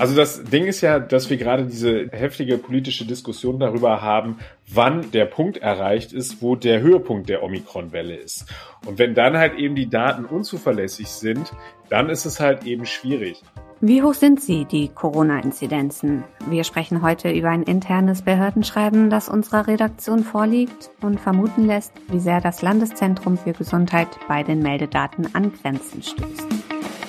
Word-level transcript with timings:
Also 0.00 0.16
das 0.16 0.44
Ding 0.44 0.64
ist 0.64 0.80
ja, 0.80 0.98
dass 0.98 1.28
wir 1.28 1.36
gerade 1.36 1.66
diese 1.66 2.08
heftige 2.10 2.56
politische 2.56 3.04
Diskussion 3.04 3.60
darüber 3.60 4.00
haben, 4.00 4.38
wann 4.66 5.10
der 5.10 5.26
Punkt 5.26 5.58
erreicht 5.58 6.14
ist, 6.14 6.40
wo 6.40 6.56
der 6.56 6.80
Höhepunkt 6.80 7.28
der 7.28 7.42
Omikron-Welle 7.42 8.16
ist. 8.16 8.46
Und 8.86 8.98
wenn 8.98 9.14
dann 9.14 9.36
halt 9.36 9.58
eben 9.58 9.74
die 9.74 9.90
Daten 9.90 10.24
unzuverlässig 10.24 11.08
sind, 11.08 11.52
dann 11.90 12.08
ist 12.08 12.24
es 12.24 12.40
halt 12.40 12.64
eben 12.64 12.86
schwierig. 12.86 13.42
Wie 13.82 14.02
hoch 14.02 14.14
sind 14.14 14.40
sie, 14.40 14.64
die 14.64 14.88
Corona-Inzidenzen? 14.88 16.24
Wir 16.48 16.64
sprechen 16.64 17.02
heute 17.02 17.30
über 17.30 17.50
ein 17.50 17.64
internes 17.64 18.22
Behördenschreiben, 18.22 19.10
das 19.10 19.28
unserer 19.28 19.66
Redaktion 19.66 20.24
vorliegt 20.24 20.90
und 21.02 21.20
vermuten 21.20 21.66
lässt, 21.66 21.92
wie 22.08 22.20
sehr 22.20 22.40
das 22.40 22.62
Landeszentrum 22.62 23.36
für 23.36 23.52
Gesundheit 23.52 24.08
bei 24.28 24.44
den 24.44 24.60
Meldedaten 24.60 25.34
an 25.34 25.52
Grenzen 25.52 26.02
stößt. 26.02 26.46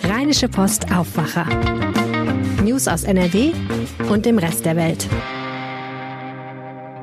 Rheinische 0.03 0.49
Post 0.49 0.93
Aufwacher. 0.93 1.47
News 2.61 2.88
aus 2.88 3.04
NRW 3.06 3.54
und 4.11 4.28
dem 4.28 4.38
Rest 4.38 4.65
der 4.65 4.75
Welt. 4.75 5.10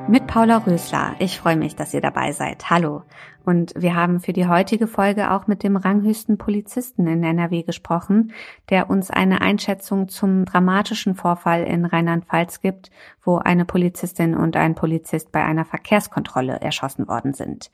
Mit 0.07 0.25
Paula 0.25 0.59
Rösler. 0.59 1.15
Ich 1.19 1.37
freue 1.37 1.57
mich, 1.57 1.75
dass 1.75 1.93
ihr 1.93 1.99
dabei 1.99 2.31
seid. 2.31 2.69
Hallo. 2.69 3.03
Und 3.43 3.73
wir 3.75 3.93
haben 3.93 4.21
für 4.21 4.31
die 4.31 4.47
heutige 4.47 4.87
Folge 4.87 5.31
auch 5.31 5.47
mit 5.47 5.63
dem 5.63 5.75
ranghöchsten 5.75 6.37
Polizisten 6.37 7.07
in 7.07 7.23
NRW 7.23 7.63
gesprochen, 7.63 8.31
der 8.69 8.89
uns 8.89 9.11
eine 9.11 9.41
Einschätzung 9.41 10.07
zum 10.07 10.45
dramatischen 10.45 11.13
Vorfall 11.15 11.63
in 11.63 11.83
Rheinland-Pfalz 11.83 12.61
gibt, 12.61 12.89
wo 13.21 13.37
eine 13.37 13.65
Polizistin 13.65 14.35
und 14.35 14.55
ein 14.55 14.75
Polizist 14.75 15.33
bei 15.33 15.43
einer 15.43 15.65
Verkehrskontrolle 15.65 16.61
erschossen 16.61 17.07
worden 17.09 17.33
sind. 17.33 17.69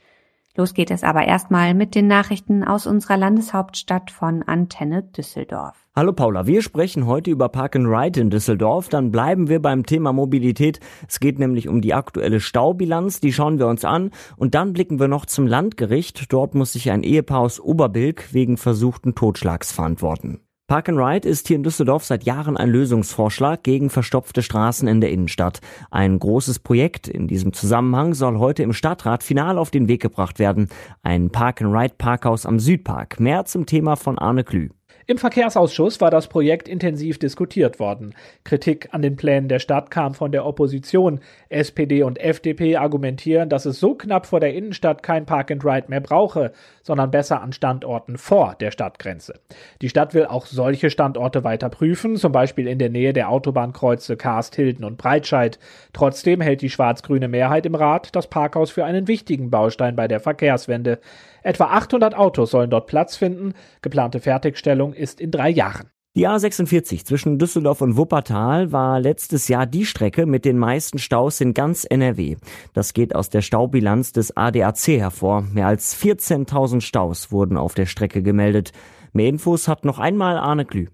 Los 0.57 0.73
geht 0.73 0.89
es 0.89 1.03
aber 1.03 1.25
erstmal 1.25 1.73
mit 1.73 1.95
den 1.95 2.07
Nachrichten 2.07 2.63
aus 2.63 2.87
unserer 2.87 3.17
Landeshauptstadt 3.17 4.09
von 4.09 4.41
Antenne 4.41 5.03
Düsseldorf. 5.03 5.75
Hallo 5.93 6.13
Paula, 6.13 6.47
wir 6.47 6.61
sprechen 6.61 7.07
heute 7.07 7.29
über 7.29 7.49
Park 7.49 7.75
and 7.75 7.87
Ride 7.87 8.21
in 8.21 8.29
Düsseldorf. 8.29 8.87
Dann 8.87 9.11
bleiben 9.11 9.49
wir 9.49 9.61
beim 9.61 9.85
Thema 9.85 10.13
Mobilität. 10.13 10.79
Es 11.09 11.19
geht 11.19 11.39
nämlich 11.39 11.67
um 11.67 11.81
die 11.81 11.93
aktuelle 11.93 12.39
Staubilanz, 12.39 13.19
die 13.19 13.33
schauen 13.33 13.59
wir 13.59 13.67
uns 13.67 13.83
an. 13.83 14.11
Und 14.37 14.55
dann 14.55 14.71
blicken 14.71 14.97
wir 14.97 15.09
noch 15.09 15.25
zum 15.25 15.45
Landgericht. 15.45 16.31
Dort 16.31 16.55
muss 16.55 16.71
sich 16.71 16.89
ein 16.89 17.03
Ehepaar 17.03 17.41
aus 17.41 17.59
Oberbilk 17.59 18.33
wegen 18.33 18.55
versuchten 18.55 19.13
Totschlags 19.13 19.73
verantworten. 19.73 20.44
Park 20.67 20.89
and 20.89 20.97
Ride 20.97 21.29
ist 21.29 21.47
hier 21.47 21.57
in 21.57 21.61
Düsseldorf 21.61 22.05
seit 22.05 22.23
Jahren 22.23 22.57
ein 22.57 22.69
Lösungsvorschlag 22.69 23.61
gegen 23.61 23.91
verstopfte 23.91 24.41
Straßen 24.41 24.87
in 24.87 24.99
der 24.99 25.11
Innenstadt. 25.11 25.59
Ein 25.91 26.17
großes 26.17 26.57
Projekt 26.57 27.07
in 27.07 27.27
diesem 27.27 27.53
Zusammenhang 27.53 28.15
soll 28.15 28.39
heute 28.39 28.63
im 28.63 28.73
Stadtrat 28.73 29.21
final 29.21 29.59
auf 29.59 29.69
den 29.69 29.87
Weg 29.87 30.01
gebracht 30.01 30.39
werden. 30.39 30.69
Ein 31.03 31.29
Park 31.29 31.61
and 31.61 31.71
Ride 31.71 31.93
Parkhaus 31.99 32.47
am 32.47 32.59
Südpark. 32.59 33.19
Mehr 33.19 33.45
zum 33.45 33.67
Thema 33.67 33.95
von 33.95 34.17
Arne 34.17 34.43
Klü. 34.43 34.69
Im 35.07 35.19
Verkehrsausschuss 35.19 36.01
war 36.01 36.09
das 36.09 36.25
Projekt 36.25 36.67
intensiv 36.67 37.19
diskutiert 37.19 37.79
worden. 37.79 38.15
Kritik 38.43 38.89
an 38.91 39.03
den 39.03 39.15
Plänen 39.15 39.47
der 39.47 39.59
Stadt 39.59 39.91
kam 39.91 40.15
von 40.15 40.31
der 40.31 40.47
Opposition. 40.47 41.19
SPD 41.49 42.01
und 42.01 42.19
FDP 42.19 42.77
argumentieren, 42.77 43.47
dass 43.47 43.67
es 43.67 43.79
so 43.79 43.93
knapp 43.93 44.25
vor 44.25 44.39
der 44.39 44.55
Innenstadt 44.55 45.03
kein 45.03 45.27
Park 45.27 45.51
and 45.51 45.63
Ride 45.63 45.85
mehr 45.89 46.01
brauche, 46.01 46.53
sondern 46.81 47.11
besser 47.11 47.43
an 47.43 47.53
Standorten 47.53 48.17
vor 48.17 48.55
der 48.59 48.71
Stadtgrenze. 48.71 49.39
Die 49.83 49.89
Stadt 49.89 50.15
will 50.15 50.25
auch 50.25 50.47
solche 50.47 50.89
Standorte 50.89 51.43
weiter 51.43 51.69
prüfen, 51.69 52.15
zum 52.15 52.31
Beispiel 52.31 52.67
in 52.67 52.79
der 52.79 52.89
Nähe 52.89 53.13
der 53.13 53.29
Autobahnkreuze 53.29 54.17
Karst, 54.17 54.55
Hilden 54.55 54.83
und 54.83 54.97
Breitscheid. 54.97 55.59
Trotzdem 55.93 56.41
hält 56.41 56.63
die 56.63 56.71
schwarz-grüne 56.71 57.27
Mehrheit 57.27 57.67
im 57.67 57.75
Rat 57.75 58.15
das 58.15 58.25
Parkhaus 58.25 58.71
für 58.71 58.85
einen 58.85 59.07
wichtigen 59.07 59.51
Baustein 59.51 59.95
bei 59.95 60.07
der 60.07 60.19
Verkehrswende. 60.19 60.99
Etwa 61.45 61.65
800 61.65 62.15
Autos 62.15 62.49
sollen 62.49 62.71
dort 62.71 62.87
Platz 62.87 63.15
finden. 63.15 63.53
Geplante 63.83 64.19
Fertigstellung 64.19 64.93
ist 64.93 65.21
in 65.21 65.29
drei 65.29 65.51
Jahren. 65.51 65.91
Die 66.15 66.27
A46 66.27 67.05
zwischen 67.05 67.37
Düsseldorf 67.37 67.81
und 67.81 67.97
Wuppertal 67.97 68.71
war 68.71 68.99
letztes 68.99 69.47
Jahr 69.47 69.67
die 69.67 69.85
Strecke 69.85 70.25
mit 70.25 70.43
den 70.43 70.57
meisten 70.57 70.97
Staus 70.97 71.41
in 71.41 71.53
ganz 71.53 71.85
NRW. 71.87 72.37
Das 72.73 72.93
geht 72.93 73.13
aus 73.13 73.29
der 73.29 73.41
Staubilanz 73.41 74.11
des 74.11 74.35
ADAC 74.35 74.97
hervor. 74.97 75.41
Mehr 75.41 75.67
als 75.67 75.95
14.000 75.95 76.81
Staus 76.81 77.31
wurden 77.31 77.57
auf 77.57 77.75
der 77.75 77.85
Strecke 77.85 78.23
gemeldet. 78.23 78.71
Mehr 79.13 79.27
Infos 79.29 79.67
hat 79.67 79.85
noch 79.85 79.99
einmal 79.99 80.37
Arne 80.37 80.65
Glü. 80.65 80.87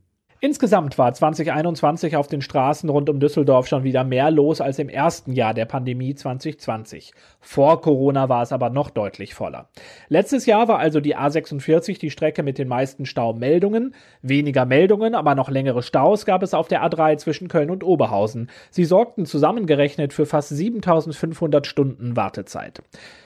Insgesamt 0.44 0.98
war 0.98 1.14
2021 1.14 2.16
auf 2.16 2.28
den 2.28 2.42
Straßen 2.42 2.90
rund 2.90 3.12
um 3.12 3.20
Düsseldorf 3.20 3.68
schon 3.68 3.84
wieder 3.84 4.04
mehr 4.04 4.32
los 4.32 4.60
als 4.60 4.80
im 4.80 4.90
ersten 4.90 5.34
Jahr 5.34 5.54
der 5.54 5.66
Pandemie 5.66 6.16
2020. 6.16 7.14
Vor 7.40 7.80
Corona 7.80 8.28
war 8.28 8.42
es 8.42 8.52
aber 8.52 8.72
noch 8.72 8.90
deutlich 8.90 9.36
voller. 9.36 9.70
Letztes 10.10 10.48
Jahr 10.48 10.68
war 10.68 10.80
also 10.80 11.00
die 11.00 11.16
A46 11.16 12.00
die 12.00 12.10
Strecke 12.10 12.42
mit 12.42 12.58
den 12.58 12.68
meisten 12.68 13.06
Staumeldungen. 13.06 13.94
Weniger 14.24 14.66
Meldungen, 14.66 15.14
aber 15.14 15.36
noch 15.36 15.52
längere 15.52 15.84
Staus 15.84 16.26
gab 16.26 16.42
es 16.42 16.56
auf 16.56 16.68
der 16.68 16.84
A3 16.84 17.18
zwischen 17.18 17.48
Köln 17.48 17.70
und 17.70 17.84
Oberhausen. 17.84 18.50
Sie 18.72 18.86
sorgten 18.86 19.28
zusammengerechnet 19.28 20.12
für 20.12 20.26
fast 20.26 20.50
7500 20.50 21.68
Stunden 21.68 22.16
Wartezeit. 22.16 22.82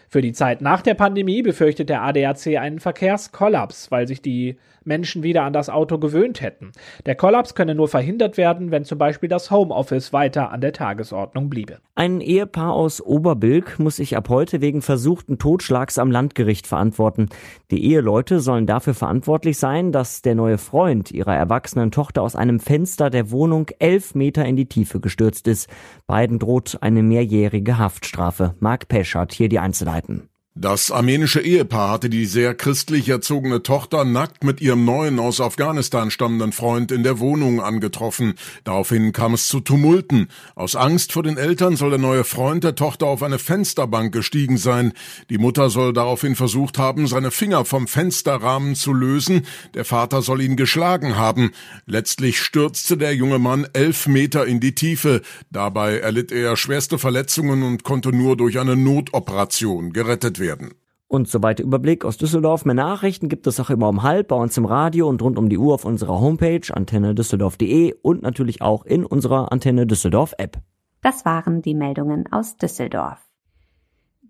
Für 0.10 0.22
die 0.22 0.34
Zeit 0.34 0.60
nach 0.60 0.82
der 0.82 0.94
Pandemie 0.96 1.42
befürchtet 1.42 1.88
der 1.88 2.02
ADAC 2.02 2.58
einen 2.58 2.80
Verkehrskollaps, 2.80 3.90
weil 3.90 4.06
sich 4.06 4.22
die 4.22 4.58
Menschen 4.86 5.24
wieder 5.24 5.44
an 5.44 5.54
das 5.54 5.70
Auto 5.70 5.98
gewöhnt 5.98 6.42
hätten. 6.42 6.72
Der 7.06 7.16
Kollaps 7.16 7.56
könne 7.56 7.76
nur 7.76 7.88
verhindert 7.88 8.38
werden, 8.38 8.72
wenn 8.72 8.86
zum 8.86 8.98
Beispiel 8.98 9.30
das 9.30 9.52
Homeoffice 9.52 10.14
weiter 10.14 10.52
an 10.52 10.62
der 10.62 10.74
Tagesordnung 10.74 11.50
bliebe. 11.50 11.80
Ein 11.96 12.22
Ehepaar 12.22 12.74
aus 12.74 13.02
Oberbilk 13.02 13.80
muss 13.80 13.98
sich 13.98 14.18
ab 14.18 14.30
heute 14.30 14.62
wegen 14.62 14.82
versuchten 14.82 15.38
Totschlags 15.38 15.98
am 15.98 16.12
Landgericht 16.12 16.68
verantworten. 16.68 17.30
Die 17.72 17.84
Eheleute 17.86 18.40
sollen 18.40 18.66
dafür 18.66 18.94
verantwortlich 18.94 19.58
sein, 19.58 19.92
dass 19.92 20.22
der 20.22 20.36
neue 20.36 20.58
Freund 20.58 21.12
ihrer 21.12 21.36
erwachsenen 21.36 21.92
Tochter 21.92 22.22
aus 22.22 22.36
einem 22.36 22.60
Fenster 22.60 23.10
der 23.10 23.32
Wohnung 23.32 23.68
elf 23.80 24.16
Meter 24.16 24.46
in 24.46 24.56
die 24.56 24.68
Tiefe 24.68 25.00
gestürzt 25.00 25.48
ist. 25.48 25.70
Beiden 26.08 26.40
droht 26.40 26.78
eine 26.82 27.04
mehrjährige 27.04 27.78
Haftstrafe. 27.78 28.56
Mark 28.60 28.88
Pesch 28.88 29.16
hat 29.16 29.34
hier 29.34 29.50
die 29.50 29.60
Einzelheiten. 29.60 30.30
Das 30.58 30.90
armenische 30.90 31.42
Ehepaar 31.42 31.92
hatte 31.92 32.10
die 32.10 32.26
sehr 32.26 32.56
christlich 32.56 33.10
erzogene 33.10 33.62
Tochter 33.62 34.06
nackt 34.06 34.46
mit 34.46 34.62
ihrem 34.62 34.86
neuen 34.86 35.20
aus 35.20 35.42
Afghanistan 35.42 36.12
stammenden 36.12 36.54
Freund 36.54 36.94
in 36.94 37.04
der 37.04 37.20
Wohnung 37.20 37.60
angetroffen. 37.60 38.36
Daraufhin 38.64 39.12
kam 39.12 39.34
es 39.34 39.50
zu 39.50 39.60
Tumulten. 39.60 40.30
Aus 40.56 40.78
Angst 40.78 41.12
vor 41.12 41.24
den 41.24 41.36
Eltern 41.36 41.76
soll 41.76 41.90
der 41.90 42.00
neue 42.00 42.24
Freund 42.24 42.64
der 42.64 42.76
Tochter 42.76 43.08
auf 43.08 43.22
eine 43.22 43.38
Fensterbank 43.38 44.14
gestiegen 44.14 44.56
sein. 44.56 44.94
Die 45.30 45.38
Mutter 45.38 45.70
soll 45.70 45.92
daraufhin 45.92 46.38
versucht 46.38 46.78
haben, 46.78 47.06
seine 47.08 47.32
Finger 47.32 47.66
vom 47.66 47.86
Fensterrahmen 47.86 48.76
zu 48.76 48.94
lösen. 48.94 49.46
Der 49.74 49.84
Vater 49.84 50.22
soll 50.22 50.40
ihn 50.40 50.56
geschlagen 50.56 51.18
haben. 51.18 51.52
Letztlich 51.86 52.40
stürzte 52.40 52.96
der 52.96 53.14
junge 53.14 53.40
Mann 53.40 53.68
elf 53.74 54.08
Meter 54.08 54.46
in 54.46 54.62
die 54.62 54.74
Tiefe. 54.74 55.22
Dabei 55.52 55.98
erlitt 55.98 56.32
er 56.32 56.56
schwerste 56.56 56.98
Verletzungen 56.98 57.62
und 57.62 57.84
konnte 57.84 58.14
nur 58.14 58.38
durch 58.38 58.58
eine 58.58 58.78
Notoperation 58.78 59.92
gerettet 59.92 60.40
werden 60.40 60.45
werden. 60.46 60.76
Und 61.08 61.28
soweit 61.28 61.60
der 61.60 61.66
Überblick 61.66 62.04
aus 62.04 62.18
Düsseldorf. 62.18 62.66
Mehr 62.66 62.76
Nachrichten 62.76 63.30
gibt 63.30 63.46
es 63.48 63.60
auch 63.60 63.70
immer 63.70 63.90
um 63.90 64.04
halb 64.04 64.30
bei 64.30 64.36
uns 64.36 64.58
im 64.58 64.66
Radio 64.66 65.08
und 65.08 65.22
rund 65.22 65.38
um 65.38 65.50
die 65.50 65.58
Uhr 65.58 65.74
auf 65.74 65.86
unserer 65.86 66.20
Homepage 66.20 66.62
antennedüsseldorf.de 66.72 67.94
und 68.02 68.24
natürlich 68.24 68.62
auch 68.62 68.86
in 68.86 69.06
unserer 69.06 69.52
Antenne 69.52 69.86
Düsseldorf 69.86 70.34
App. 70.38 70.58
Das 71.02 71.24
waren 71.24 71.62
die 71.62 71.76
Meldungen 71.76 72.32
aus 72.32 72.58
Düsseldorf. 72.58 73.20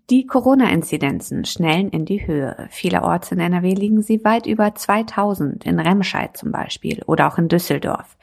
Die 0.08 0.24
Corona-Inzidenzen 0.24 1.44
schnellen 1.44 1.88
in 1.88 2.04
die 2.04 2.28
Höhe. 2.28 2.68
Vielerorts 2.70 3.32
in 3.32 3.40
NRW 3.40 3.74
liegen 3.74 4.02
sie 4.02 4.22
weit 4.24 4.46
über 4.46 4.72
2000, 4.72 5.64
in 5.64 5.80
Remscheid 5.80 6.36
zum 6.36 6.52
Beispiel 6.52 7.02
oder 7.06 7.26
auch 7.26 7.38
in 7.38 7.48
Düsseldorf. 7.48 8.16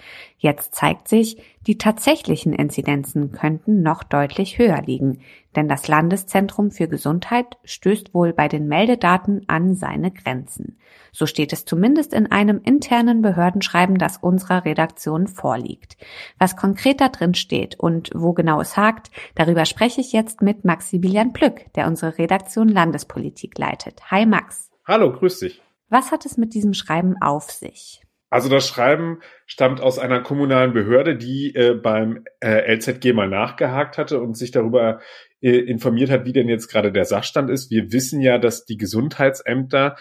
Jetzt 0.43 0.75
zeigt 0.75 1.07
sich, 1.07 1.41
die 1.67 1.77
tatsächlichen 1.77 2.51
Inzidenzen 2.51 3.31
könnten 3.31 3.81
noch 3.81 4.03
deutlich 4.03 4.57
höher 4.57 4.81
liegen, 4.81 5.21
denn 5.55 5.69
das 5.69 5.87
Landeszentrum 5.87 6.69
für 6.69 6.89
Gesundheit 6.89 7.57
stößt 7.63 8.13
wohl 8.13 8.33
bei 8.33 8.49
den 8.49 8.67
Meldedaten 8.67 9.45
an 9.47 9.73
seine 9.73 10.11
Grenzen. 10.11 10.77
So 11.13 11.27
steht 11.27 11.53
es 11.53 11.63
zumindest 11.63 12.13
in 12.13 12.29
einem 12.29 12.59
internen 12.61 13.21
Behördenschreiben, 13.21 13.97
das 13.97 14.17
unserer 14.17 14.65
Redaktion 14.65 15.27
vorliegt. 15.27 15.95
Was 16.39 16.57
konkreter 16.57 17.07
drin 17.07 17.35
steht 17.35 17.79
und 17.79 18.09
wo 18.13 18.33
genau 18.33 18.59
es 18.59 18.75
hakt, 18.75 19.11
darüber 19.35 19.63
spreche 19.63 20.01
ich 20.01 20.11
jetzt 20.11 20.41
mit 20.41 20.65
Maximilian 20.65 21.31
Plück, 21.31 21.71
der 21.75 21.87
unsere 21.87 22.17
Redaktion 22.17 22.67
Landespolitik 22.67 23.57
leitet. 23.57 24.11
Hi 24.11 24.25
Max. 24.25 24.69
Hallo, 24.85 25.13
grüß 25.13 25.39
dich. 25.39 25.61
Was 25.87 26.11
hat 26.11 26.25
es 26.25 26.35
mit 26.35 26.53
diesem 26.53 26.73
Schreiben 26.73 27.15
auf 27.21 27.49
sich? 27.49 28.02
Also 28.33 28.49
das 28.49 28.67
Schreiben 28.67 29.19
stammt 29.45 29.79
aus 29.79 29.99
einer 29.99 30.19
kommunalen 30.19 30.73
Behörde, 30.73 31.15
die 31.15 31.53
äh, 31.53 31.75
beim 31.75 32.25
äh, 32.39 32.73
LZG 32.73 33.13
mal 33.13 33.29
nachgehakt 33.29 33.99
hatte 33.99 34.19
und 34.19 34.35
sich 34.35 34.49
darüber 34.49 35.01
äh, 35.39 35.51
informiert 35.51 36.09
hat, 36.09 36.25
wie 36.25 36.33
denn 36.33 36.49
jetzt 36.49 36.67
gerade 36.67 36.91
der 36.91 37.05
Sachstand 37.05 37.51
ist. 37.51 37.69
Wir 37.69 37.91
wissen 37.91 38.21
ja, 38.21 38.39
dass 38.39 38.65
die 38.65 38.77
Gesundheitsämter, 38.77 39.97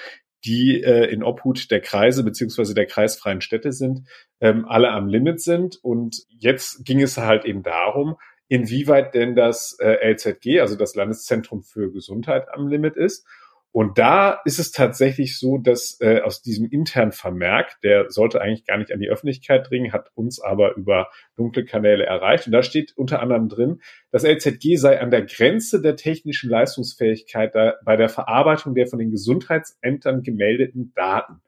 die 0.47 0.83
äh, 0.83 1.13
in 1.13 1.23
Obhut 1.23 1.71
der 1.71 1.83
Kreise 1.83 2.25
beziehungsweise 2.25 2.73
der 2.73 2.87
kreisfreien 2.87 3.43
Städte 3.43 3.71
sind, 3.71 4.09
ähm, 4.41 4.65
alle 4.67 4.93
am 4.93 5.09
Limit 5.09 5.43
sind. 5.43 5.77
Und 5.83 6.23
jetzt 6.31 6.87
ging 6.87 7.03
es 7.03 7.19
halt 7.19 7.45
eben 7.45 7.63
darum, 7.63 8.17
inwieweit 8.49 9.13
denn 9.13 9.37
das 9.37 9.77
äh, 9.79 10.11
LZG, 10.11 10.61
also 10.61 10.77
das 10.77 10.95
Landeszentrum 10.95 11.63
für 11.63 11.93
Gesundheit, 11.93 12.47
am 12.51 12.67
Limit 12.67 12.97
ist. 12.97 13.27
Und 13.73 13.97
da 13.97 14.39
ist 14.45 14.59
es 14.59 14.71
tatsächlich 14.71 15.39
so, 15.39 15.57
dass 15.57 15.99
äh, 16.03 16.21
aus 16.21 16.43
diesem 16.43 16.69
internen 16.69 17.13
Vermerk, 17.13 17.81
der 17.83 18.11
sollte 18.11 18.43
eigentlich 18.43 18.67
gar 18.67 18.77
nicht 18.77 18.93
an 18.93 19.01
die 19.01 19.09
Öffentlichkeit 19.09 19.71
dringen, 19.71 19.95
hat 19.95 20.11
uns 20.15 20.41
aber 20.41 20.77
über 20.77 21.09
dunkle 21.37 21.65
Kanäle 21.65 22.05
erreicht. 22.05 22.47
Und 22.47 22.53
da 22.53 22.63
steht 22.63 22.93
unter 22.97 23.23
anderem 23.23 23.49
drin, 23.49 23.81
das 24.11 24.25
LZG 24.25 24.77
sei 24.77 25.01
an 25.01 25.11
der 25.11 25.23
Grenze 25.23 25.81
der 25.81 25.97
technischen 25.97 26.51
Leistungsfähigkeit 26.51 27.55
bei 27.83 27.97
der 27.97 28.11
Verarbeitung 28.11 28.75
der 28.75 28.87
von 28.87 28.99
den 28.99 29.11
Gesundheitsämtern 29.11 30.23
gemeldeten 30.23 30.93
Daten. 30.95 31.41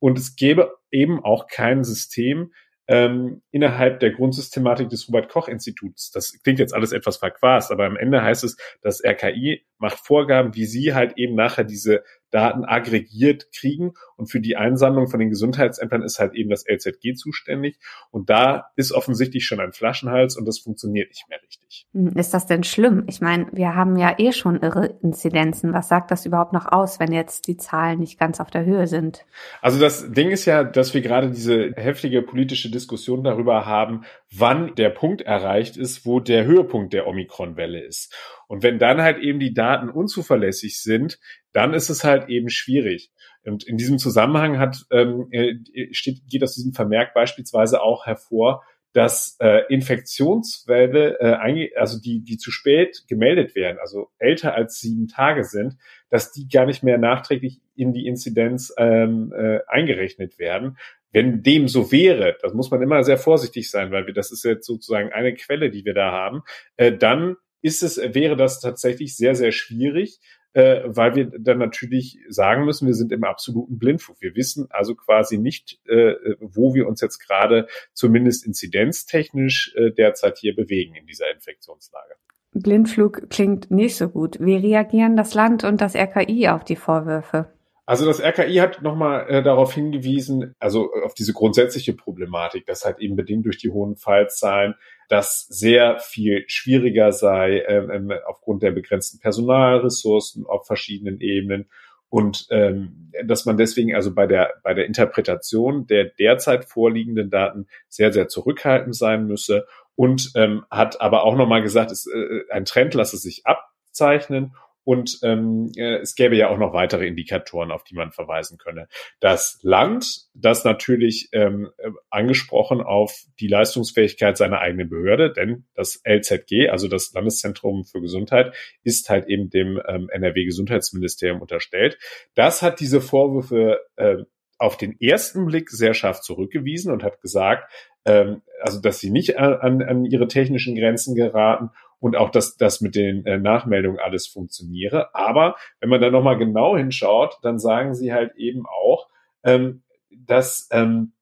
Und 0.00 0.18
es 0.18 0.34
gäbe 0.34 0.74
eben 0.90 1.22
auch 1.24 1.46
kein 1.46 1.84
System, 1.84 2.52
ähm, 2.92 3.40
innerhalb 3.50 4.00
der 4.00 4.10
Grundsystematik 4.10 4.90
des 4.90 5.08
Robert-Koch-Instituts. 5.08 6.10
Das 6.10 6.38
klingt 6.42 6.58
jetzt 6.58 6.74
alles 6.74 6.92
etwas 6.92 7.16
verquast, 7.16 7.72
aber 7.72 7.86
am 7.86 7.96
Ende 7.96 8.22
heißt 8.22 8.44
es, 8.44 8.58
das 8.82 9.02
RKI 9.02 9.64
macht 9.78 9.98
Vorgaben, 9.98 10.54
wie 10.54 10.66
sie 10.66 10.92
halt 10.92 11.16
eben 11.16 11.34
nachher 11.34 11.64
diese 11.64 12.04
Daten 12.32 12.64
aggregiert 12.64 13.52
kriegen. 13.52 13.92
Und 14.16 14.26
für 14.26 14.40
die 14.40 14.56
Einsammlung 14.56 15.08
von 15.08 15.20
den 15.20 15.30
Gesundheitsämtern 15.30 16.02
ist 16.02 16.18
halt 16.18 16.34
eben 16.34 16.50
das 16.50 16.64
LZG 16.66 17.14
zuständig. 17.14 17.78
Und 18.10 18.30
da 18.30 18.70
ist 18.76 18.92
offensichtlich 18.92 19.44
schon 19.44 19.60
ein 19.60 19.72
Flaschenhals 19.72 20.36
und 20.36 20.46
das 20.46 20.58
funktioniert 20.58 21.10
nicht 21.10 21.28
mehr 21.28 21.40
richtig. 21.42 21.86
Hm, 21.92 22.16
ist 22.16 22.34
das 22.34 22.46
denn 22.46 22.64
schlimm? 22.64 23.04
Ich 23.06 23.20
meine, 23.20 23.46
wir 23.52 23.74
haben 23.74 23.96
ja 23.96 24.14
eh 24.18 24.32
schon 24.32 24.60
irre 24.60 24.98
Inzidenzen. 25.02 25.72
Was 25.72 25.88
sagt 25.88 26.10
das 26.10 26.26
überhaupt 26.26 26.52
noch 26.52 26.70
aus, 26.70 26.98
wenn 26.98 27.12
jetzt 27.12 27.46
die 27.46 27.56
Zahlen 27.56 28.00
nicht 28.00 28.18
ganz 28.18 28.40
auf 28.40 28.50
der 28.50 28.64
Höhe 28.64 28.86
sind? 28.86 29.24
Also 29.60 29.78
das 29.78 30.10
Ding 30.12 30.30
ist 30.30 30.46
ja, 30.46 30.64
dass 30.64 30.94
wir 30.94 31.02
gerade 31.02 31.30
diese 31.30 31.72
heftige 31.76 32.22
politische 32.22 32.70
Diskussion 32.70 33.22
darüber 33.22 33.66
haben, 33.66 34.04
wann 34.34 34.74
der 34.76 34.90
Punkt 34.90 35.20
erreicht 35.22 35.76
ist, 35.76 36.06
wo 36.06 36.20
der 36.20 36.44
Höhepunkt 36.44 36.92
der 36.92 37.06
Omikron-Welle 37.06 37.80
ist. 37.80 38.14
Und 38.48 38.62
wenn 38.62 38.78
dann 38.78 39.00
halt 39.00 39.18
eben 39.18 39.38
die 39.38 39.54
Daten 39.54 39.88
unzuverlässig 39.88 40.80
sind, 40.80 41.18
dann 41.52 41.74
ist 41.74 41.90
es 41.90 42.04
halt 42.04 42.28
eben 42.28 42.48
schwierig. 42.48 43.10
Und 43.44 43.64
in 43.64 43.76
diesem 43.76 43.98
Zusammenhang 43.98 44.58
hat, 44.58 44.84
ähm, 44.90 45.28
äh, 45.30 45.54
steht, 45.92 46.26
geht 46.28 46.42
aus 46.42 46.54
diesem 46.54 46.72
Vermerk 46.72 47.14
beispielsweise 47.14 47.82
auch 47.82 48.06
hervor, 48.06 48.62
dass 48.92 49.36
äh, 49.40 49.62
Infektionswelle, 49.68 51.18
äh, 51.18 51.70
also 51.76 51.98
die, 51.98 52.22
die 52.22 52.36
zu 52.36 52.50
spät 52.50 53.04
gemeldet 53.08 53.54
werden, 53.54 53.78
also 53.80 54.08
älter 54.18 54.54
als 54.54 54.80
sieben 54.80 55.08
Tage 55.08 55.44
sind, 55.44 55.76
dass 56.10 56.30
die 56.32 56.46
gar 56.48 56.66
nicht 56.66 56.82
mehr 56.82 56.98
nachträglich 56.98 57.60
in 57.74 57.92
die 57.92 58.06
Inzidenz 58.06 58.72
ähm, 58.76 59.32
äh, 59.34 59.60
eingerechnet 59.66 60.38
werden. 60.38 60.76
Wenn 61.10 61.42
dem 61.42 61.68
so 61.68 61.90
wäre, 61.90 62.36
das 62.42 62.54
muss 62.54 62.70
man 62.70 62.82
immer 62.82 63.02
sehr 63.02 63.18
vorsichtig 63.18 63.70
sein, 63.70 63.90
weil 63.90 64.06
wir, 64.06 64.14
das 64.14 64.30
ist 64.30 64.44
jetzt 64.44 64.66
sozusagen 64.66 65.12
eine 65.12 65.34
Quelle, 65.34 65.70
die 65.70 65.84
wir 65.84 65.94
da 65.94 66.12
haben, 66.12 66.42
äh, 66.76 66.92
dann 66.92 67.36
ist 67.62 67.82
es, 67.82 67.96
wäre 67.96 68.36
das 68.36 68.60
tatsächlich 68.60 69.16
sehr, 69.16 69.34
sehr 69.34 69.52
schwierig, 69.52 70.18
äh, 70.54 70.82
weil 70.84 71.14
wir 71.14 71.30
dann 71.38 71.58
natürlich 71.58 72.18
sagen 72.28 72.64
müssen, 72.64 72.86
wir 72.86 72.94
sind 72.94 73.12
im 73.12 73.24
absoluten 73.24 73.78
Blindflug. 73.78 74.20
Wir 74.20 74.34
wissen 74.34 74.66
also 74.70 74.94
quasi 74.94 75.38
nicht, 75.38 75.80
äh, 75.86 76.14
wo 76.40 76.74
wir 76.74 76.86
uns 76.86 77.00
jetzt 77.00 77.18
gerade 77.18 77.66
zumindest 77.92 78.46
inzidenztechnisch 78.46 79.74
äh, 79.76 79.90
derzeit 79.90 80.38
hier 80.38 80.54
bewegen 80.54 80.94
in 80.94 81.06
dieser 81.06 81.30
Infektionslage. 81.32 82.14
Blindflug 82.54 83.30
klingt 83.30 83.70
nicht 83.70 83.96
so 83.96 84.08
gut. 84.08 84.38
Wie 84.40 84.56
reagieren 84.56 85.16
das 85.16 85.34
Land 85.34 85.64
und 85.64 85.80
das 85.80 85.94
RKI 85.94 86.48
auf 86.48 86.64
die 86.64 86.76
Vorwürfe? 86.76 87.50
Also 87.84 88.06
das 88.06 88.20
RKI 88.20 88.56
hat 88.56 88.82
nochmal 88.82 89.28
äh, 89.28 89.42
darauf 89.42 89.74
hingewiesen, 89.74 90.54
also 90.60 90.92
auf 91.04 91.14
diese 91.14 91.32
grundsätzliche 91.32 91.94
Problematik, 91.94 92.64
dass 92.66 92.84
halt 92.84 93.00
eben 93.00 93.16
bedingt 93.16 93.44
durch 93.44 93.58
die 93.58 93.70
hohen 93.70 93.96
Fallzahlen 93.96 94.74
das 95.12 95.46
sehr 95.50 95.98
viel 95.98 96.44
schwieriger 96.46 97.12
sei 97.12 97.62
ähm, 97.68 97.90
ähm, 97.90 98.12
aufgrund 98.26 98.62
der 98.62 98.70
begrenzten 98.70 99.18
Personalressourcen 99.20 100.46
auf 100.46 100.66
verschiedenen 100.66 101.20
Ebenen. 101.20 101.68
Und 102.08 102.46
ähm, 102.50 103.12
dass 103.22 103.44
man 103.44 103.58
deswegen 103.58 103.94
also 103.94 104.14
bei 104.14 104.26
der 104.26 104.54
bei 104.62 104.72
der 104.72 104.86
Interpretation 104.86 105.86
der 105.86 106.04
derzeit 106.04 106.64
vorliegenden 106.64 107.28
Daten 107.28 107.66
sehr 107.88 108.10
sehr 108.10 108.28
zurückhaltend 108.28 108.96
sein 108.96 109.26
müsse. 109.26 109.66
Und 109.96 110.32
ähm, 110.34 110.64
hat 110.70 111.02
aber 111.02 111.24
auch 111.24 111.36
nochmal 111.36 111.60
gesagt, 111.60 111.90
es, 111.90 112.06
äh, 112.06 112.50
ein 112.50 112.64
Trend 112.64 112.94
lasse 112.94 113.18
sich 113.18 113.44
abzeichnen 113.44 114.54
und 114.84 115.18
ähm, 115.22 115.70
äh, 115.76 115.98
es 115.98 116.14
gäbe 116.14 116.36
ja 116.36 116.48
auch 116.48 116.58
noch 116.58 116.72
weitere 116.72 117.06
Indikatoren, 117.06 117.70
auf 117.70 117.84
die 117.84 117.94
man 117.94 118.12
verweisen 118.12 118.58
könne. 118.58 118.88
Das 119.20 119.58
Land, 119.62 120.06
das 120.34 120.64
natürlich 120.64 121.28
ähm, 121.32 121.70
äh, 121.78 121.90
angesprochen 122.10 122.80
auf 122.80 123.14
die 123.40 123.48
Leistungsfähigkeit 123.48 124.36
seiner 124.36 124.60
eigenen 124.60 124.88
Behörde, 124.88 125.32
denn 125.32 125.66
das 125.74 126.02
LZG, 126.04 126.68
also 126.70 126.88
das 126.88 127.12
Landeszentrum 127.12 127.84
für 127.84 128.00
Gesundheit, 128.00 128.54
ist 128.82 129.08
halt 129.08 129.28
eben 129.28 129.50
dem 129.50 129.80
ähm, 129.86 130.08
NRW-Gesundheitsministerium 130.10 131.40
unterstellt. 131.40 131.98
Das 132.34 132.62
hat 132.62 132.80
diese 132.80 133.00
Vorwürfe 133.00 133.80
äh, 133.96 134.16
auf 134.62 134.76
den 134.76 134.98
ersten 135.00 135.46
Blick 135.46 135.70
sehr 135.70 135.92
scharf 135.92 136.20
zurückgewiesen 136.20 136.92
und 136.92 137.02
hat 137.02 137.20
gesagt, 137.20 137.70
ähm, 138.04 138.42
also 138.62 138.80
dass 138.80 139.00
sie 139.00 139.10
nicht 139.10 139.38
an, 139.38 139.82
an 139.82 140.04
ihre 140.04 140.28
technischen 140.28 140.76
Grenzen 140.76 141.14
geraten 141.14 141.70
und 141.98 142.16
auch, 142.16 142.30
dass 142.30 142.56
das 142.56 142.80
mit 142.80 142.94
den 142.94 143.26
äh, 143.26 143.38
Nachmeldungen 143.38 143.98
alles 144.00 144.26
funktioniere. 144.26 145.14
Aber 145.14 145.56
wenn 145.80 145.88
man 145.88 146.00
da 146.00 146.10
nochmal 146.10 146.38
genau 146.38 146.76
hinschaut, 146.76 147.38
dann 147.42 147.58
sagen 147.58 147.94
sie 147.94 148.12
halt 148.12 148.36
eben 148.36 148.64
auch, 148.66 149.08
ähm, 149.44 149.82
dass, 150.10 150.68
ähm, 150.72 151.12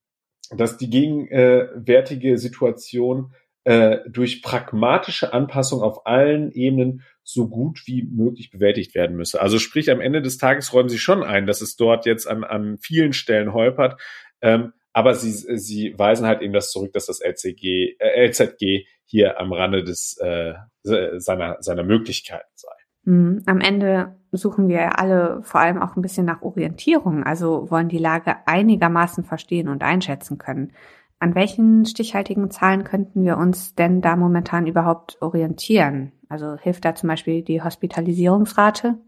dass 0.50 0.76
die 0.76 0.90
gegenwärtige 0.90 2.38
Situation 2.38 3.32
äh, 3.64 3.98
durch 4.08 4.43
pragmatische 4.43 5.32
Anpassung 5.32 5.82
auf 5.82 6.06
allen 6.06 6.50
Ebenen 6.52 7.02
so 7.22 7.49
gut 7.49 7.82
wie 7.87 8.02
möglich 8.02 8.50
bewältigt 8.50 8.94
werden 8.94 9.17
müsse. 9.17 9.40
Also 9.40 9.58
sprich, 9.58 9.90
am 9.90 10.00
Ende 10.00 10.22
des 10.22 10.38
Tages 10.38 10.72
räumen 10.72 10.88
sie 10.88 10.99
schon 10.99 11.22
ein, 11.22 11.46
dass 11.46 11.61
es 11.61 11.76
dort 11.76 12.06
jetzt 12.06 12.26
an, 12.26 12.44
an 12.44 12.78
vielen 12.78 13.12
Stellen 13.12 13.52
holpert. 13.52 14.00
Ähm, 14.40 14.72
aber 14.93 15.14
sie, 15.14 15.31
sie 15.31 15.96
weisen 15.96 16.26
halt 16.26 16.43
eben 16.43 16.52
das 16.52 16.72
zurück, 16.72 16.93
dass 16.93 17.06
das 17.06 17.20
LCG, 17.20 17.96
äh, 17.99 18.26
LZG 18.26 18.87
hier 19.05 19.38
am 19.38 19.52
Rande 19.52 19.84
des, 19.84 20.17
äh, 20.19 20.55
seiner, 20.82 21.56
seiner 21.61 21.84
Möglichkeiten 21.84 22.50
sei. 22.55 22.69
Mhm. 23.05 23.43
Am 23.46 23.61
Ende 23.61 24.17
suchen 24.32 24.69
wir 24.69 24.99
alle 24.99 25.43
vor 25.43 25.61
allem 25.61 25.81
auch 25.81 25.96
ein 25.96 26.02
bisschen 26.02 26.26
nach 26.26 26.43
Orientierung, 26.43 27.25
also 27.25 27.70
wollen 27.70 27.88
die 27.88 27.99
Lage 27.99 28.37
einigermaßen 28.46 29.25
verstehen 29.25 29.69
und 29.69 29.82
einschätzen 29.82 30.38
können. 30.38 30.72
An 31.19 31.34
welchen 31.34 31.84
stichhaltigen 31.84 32.50
Zahlen 32.50 32.84
könnten 32.84 33.25
wir 33.25 33.37
uns 33.37 33.75
denn 33.75 34.00
da 34.00 34.17
momentan 34.17 34.67
überhaupt 34.67 35.19
orientieren? 35.20 36.12
Also 36.31 36.56
hilft 36.56 36.85
da 36.85 36.94
zum 36.94 37.09
Beispiel 37.09 37.43
die 37.43 37.61
Hospitalisierungsrate? 37.61 38.99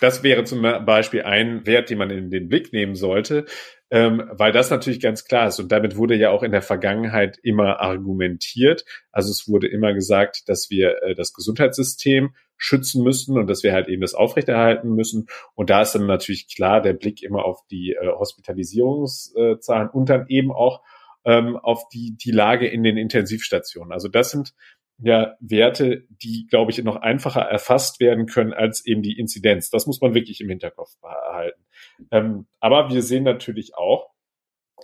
Das 0.00 0.22
wäre 0.22 0.42
zum 0.44 0.62
Beispiel 0.62 1.22
ein 1.22 1.64
Wert, 1.66 1.90
den 1.90 1.98
man 1.98 2.10
in 2.10 2.30
den 2.30 2.48
Blick 2.48 2.72
nehmen 2.72 2.96
sollte, 2.96 3.44
ähm, 3.90 4.22
weil 4.32 4.50
das 4.50 4.70
natürlich 4.70 5.00
ganz 5.00 5.24
klar 5.24 5.46
ist. 5.46 5.60
Und 5.60 5.70
damit 5.70 5.96
wurde 5.96 6.16
ja 6.16 6.30
auch 6.30 6.42
in 6.42 6.50
der 6.50 6.62
Vergangenheit 6.62 7.38
immer 7.42 7.80
argumentiert. 7.80 8.84
Also 9.12 9.30
es 9.30 9.48
wurde 9.48 9.68
immer 9.68 9.92
gesagt, 9.92 10.48
dass 10.48 10.70
wir 10.70 11.02
äh, 11.02 11.14
das 11.14 11.34
Gesundheitssystem 11.34 12.34
schützen 12.56 13.04
müssen 13.04 13.38
und 13.38 13.48
dass 13.48 13.62
wir 13.62 13.72
halt 13.72 13.88
eben 13.88 14.02
das 14.02 14.14
aufrechterhalten 14.14 14.94
müssen. 14.94 15.26
Und 15.54 15.70
da 15.70 15.82
ist 15.82 15.92
dann 15.94 16.06
natürlich 16.06 16.52
klar 16.52 16.80
der 16.80 16.94
Blick 16.94 17.22
immer 17.22 17.44
auf 17.44 17.60
die 17.70 17.92
äh, 17.92 18.08
Hospitalisierungszahlen 18.08 19.88
und 19.90 20.08
dann 20.08 20.26
eben 20.28 20.50
auch 20.50 20.82
ähm, 21.24 21.56
auf 21.56 21.88
die, 21.90 22.16
die 22.16 22.32
Lage 22.32 22.66
in 22.66 22.82
den 22.82 22.96
Intensivstationen. 22.96 23.92
Also 23.92 24.08
das 24.08 24.30
sind 24.30 24.54
ja 25.02 25.36
Werte, 25.40 26.04
die, 26.08 26.46
glaube 26.48 26.70
ich, 26.70 26.82
noch 26.82 26.96
einfacher 26.96 27.42
erfasst 27.42 28.00
werden 28.00 28.26
können 28.26 28.52
als 28.52 28.84
eben 28.86 29.02
die 29.02 29.18
Inzidenz. 29.18 29.70
Das 29.70 29.86
muss 29.86 30.00
man 30.00 30.14
wirklich 30.14 30.40
im 30.40 30.48
Hinterkopf 30.48 30.98
behalten. 31.00 31.62
Ähm, 32.10 32.46
aber 32.60 32.90
wir 32.90 33.02
sehen 33.02 33.24
natürlich 33.24 33.74
auch, 33.76 34.10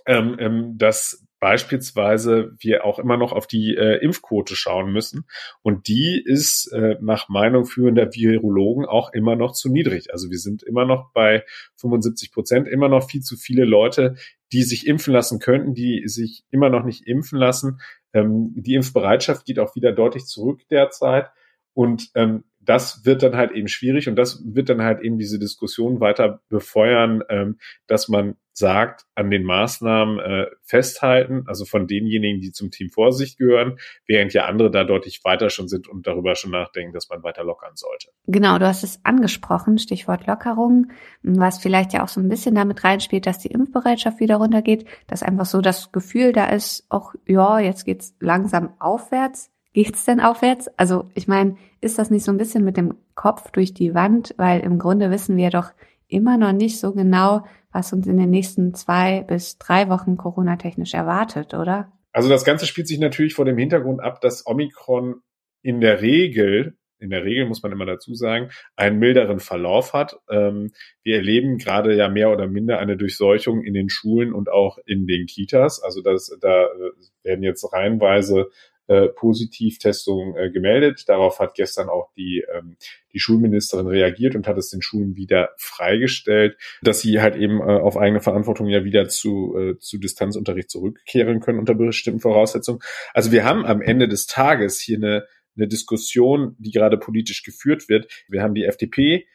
ähm, 0.05 0.37
ähm, 0.39 0.77
dass 0.77 1.25
beispielsweise 1.39 2.51
wir 2.59 2.85
auch 2.85 2.99
immer 2.99 3.17
noch 3.17 3.31
auf 3.31 3.47
die 3.47 3.75
äh, 3.75 4.03
Impfquote 4.03 4.55
schauen 4.55 4.91
müssen. 4.91 5.25
Und 5.61 5.87
die 5.87 6.21
ist 6.23 6.71
äh, 6.73 6.97
nach 7.01 7.29
Meinung 7.29 7.65
führender 7.65 8.13
Virologen 8.13 8.85
auch 8.85 9.13
immer 9.13 9.35
noch 9.35 9.53
zu 9.53 9.69
niedrig. 9.69 10.11
Also 10.11 10.29
wir 10.29 10.37
sind 10.37 10.63
immer 10.63 10.85
noch 10.85 11.11
bei 11.13 11.45
75 11.77 12.31
Prozent, 12.31 12.67
immer 12.67 12.89
noch 12.89 13.09
viel 13.09 13.21
zu 13.21 13.37
viele 13.37 13.65
Leute, 13.65 14.15
die 14.51 14.63
sich 14.63 14.87
impfen 14.87 15.13
lassen 15.13 15.39
könnten, 15.39 15.73
die 15.73 16.03
sich 16.07 16.43
immer 16.49 16.69
noch 16.69 16.83
nicht 16.83 17.07
impfen 17.07 17.39
lassen. 17.39 17.79
Ähm, 18.13 18.53
die 18.55 18.75
Impfbereitschaft 18.75 19.45
geht 19.45 19.59
auch 19.59 19.75
wieder 19.75 19.91
deutlich 19.91 20.25
zurück 20.25 20.61
derzeit. 20.69 21.29
Und 21.73 22.09
ähm, 22.15 22.43
das 22.59 23.05
wird 23.05 23.23
dann 23.23 23.35
halt 23.35 23.51
eben 23.51 23.67
schwierig 23.67 24.07
und 24.09 24.15
das 24.15 24.43
wird 24.45 24.69
dann 24.69 24.83
halt 24.83 25.01
eben 25.01 25.17
diese 25.17 25.39
Diskussion 25.39 25.99
weiter 25.99 26.41
befeuern, 26.49 27.23
ähm, 27.29 27.57
dass 27.87 28.09
man 28.09 28.35
sagt, 28.59 29.05
an 29.15 29.31
den 29.31 29.43
Maßnahmen 29.43 30.19
äh, 30.19 30.45
festhalten, 30.61 31.43
also 31.47 31.65
von 31.65 31.87
denjenigen, 31.87 32.41
die 32.41 32.51
zum 32.51 32.69
Team 32.69 32.89
Vorsicht 32.89 33.37
gehören, 33.37 33.79
während 34.05 34.33
ja 34.33 34.45
andere 34.45 34.69
da 34.69 34.83
deutlich 34.83 35.21
weiter 35.23 35.49
schon 35.49 35.67
sind 35.67 35.87
und 35.87 36.05
darüber 36.05 36.35
schon 36.35 36.51
nachdenken, 36.51 36.93
dass 36.93 37.09
man 37.09 37.23
weiter 37.23 37.43
lockern 37.43 37.75
sollte. 37.75 38.09
Genau, 38.27 38.59
du 38.59 38.67
hast 38.67 38.83
es 38.83 38.99
angesprochen, 39.03 39.79
Stichwort 39.79 40.27
Lockerung, 40.27 40.91
was 41.23 41.57
vielleicht 41.57 41.93
ja 41.93 42.03
auch 42.03 42.09
so 42.09 42.19
ein 42.19 42.29
bisschen 42.29 42.53
damit 42.53 42.83
reinspielt, 42.83 43.25
dass 43.25 43.39
die 43.39 43.51
Impfbereitschaft 43.51 44.19
wieder 44.19 44.35
runtergeht, 44.35 44.85
dass 45.07 45.23
einfach 45.23 45.45
so 45.45 45.61
das 45.61 45.91
Gefühl 45.91 46.33
da 46.33 46.45
ist, 46.45 46.85
auch 46.89 47.15
ja, 47.25 47.59
jetzt 47.59 47.85
geht's 47.85 48.15
langsam 48.19 48.73
aufwärts. 48.79 49.49
Geht's 49.71 50.03
denn 50.03 50.19
aufwärts? 50.19 50.67
Also 50.77 51.09
ich 51.13 51.27
meine, 51.27 51.55
ist 51.79 51.99
das 51.99 52.09
nicht 52.09 52.25
so 52.25 52.31
ein 52.31 52.37
bisschen 52.37 52.65
mit 52.65 52.75
dem 52.75 52.95
Kopf 53.13 53.51
durch 53.51 53.73
die 53.73 53.93
Wand? 53.93 54.33
Weil 54.37 54.61
im 54.61 54.79
Grunde 54.79 55.11
wissen 55.11 55.37
wir 55.37 55.51
doch 55.51 55.71
immer 56.09 56.37
noch 56.37 56.51
nicht 56.51 56.79
so 56.79 56.93
genau, 56.93 57.45
was 57.71 57.93
uns 57.93 58.07
in 58.07 58.17
den 58.17 58.29
nächsten 58.29 58.73
zwei 58.73 59.23
bis 59.23 59.57
drei 59.57 59.89
Wochen 59.89 60.17
Corona-technisch 60.17 60.93
erwartet, 60.93 61.53
oder? 61.53 61.91
Also 62.11 62.27
das 62.27 62.43
Ganze 62.43 62.65
spielt 62.65 62.87
sich 62.87 62.99
natürlich 62.99 63.35
vor 63.35 63.45
dem 63.45 63.57
Hintergrund 63.57 64.01
ab, 64.01 64.19
dass 64.19 64.45
Omikron 64.45 65.21
in 65.61 65.79
der 65.79 66.01
Regel 66.01 66.75
in 66.99 67.09
der 67.09 67.23
Regel 67.23 67.45
muss 67.45 67.63
man 67.63 67.71
immer 67.71 67.85
dazu 67.85 68.13
sagen, 68.13 68.49
einen 68.75 68.99
milderen 68.99 69.39
Verlauf 69.39 69.93
hat. 69.93 70.19
Ähm, 70.29 70.71
wir 71.03 71.15
erleben 71.15 71.57
gerade 71.57 71.95
ja 71.95 72.09
mehr 72.09 72.31
oder 72.31 72.47
minder 72.47 72.79
eine 72.79 72.97
Durchseuchung 72.97 73.63
in 73.63 73.73
den 73.73 73.89
Schulen 73.89 74.33
und 74.33 74.51
auch 74.51 74.77
in 74.85 75.07
den 75.07 75.25
Kitas. 75.25 75.81
Also 75.81 76.01
das, 76.01 76.37
da 76.41 76.65
äh, 76.65 76.91
werden 77.23 77.43
jetzt 77.43 77.71
reihenweise 77.71 78.49
äh, 78.89 79.07
Positivtestungen 79.07 80.35
äh, 80.35 80.51
gemeldet. 80.51 81.07
Darauf 81.07 81.39
hat 81.39 81.53
gestern 81.53 81.89
auch 81.89 82.11
die, 82.17 82.43
ähm, 82.53 82.75
die 83.13 83.19
Schulministerin 83.19 83.87
reagiert 83.87 84.35
und 84.35 84.47
hat 84.47 84.57
es 84.57 84.69
den 84.69 84.81
Schulen 84.81 85.15
wieder 85.15 85.51
freigestellt, 85.57 86.57
dass 86.81 86.99
sie 86.99 87.21
halt 87.21 87.35
eben 87.35 87.59
äh, 87.61 87.63
auf 87.63 87.97
eigene 87.97 88.19
Verantwortung 88.19 88.67
ja 88.67 88.83
wieder 88.83 89.07
zu, 89.07 89.55
äh, 89.57 89.77
zu 89.79 89.97
Distanzunterricht 89.97 90.69
zurückkehren 90.69 91.39
können 91.39 91.59
unter 91.59 91.75
bestimmten 91.75 92.19
Voraussetzungen. 92.19 92.79
Also 93.13 93.31
wir 93.31 93.45
haben 93.45 93.65
am 93.65 93.81
Ende 93.81 94.07
des 94.07 94.27
Tages 94.27 94.79
hier 94.79 94.97
eine 94.97 95.25
eine 95.57 95.67
Diskussion, 95.67 96.55
die 96.57 96.71
gerade 96.71 96.97
politisch 96.97 97.43
geführt 97.43 97.89
wird. 97.89 98.07
Wir 98.27 98.41
haben 98.41 98.53
die 98.53 98.63
FDP, 98.63 99.27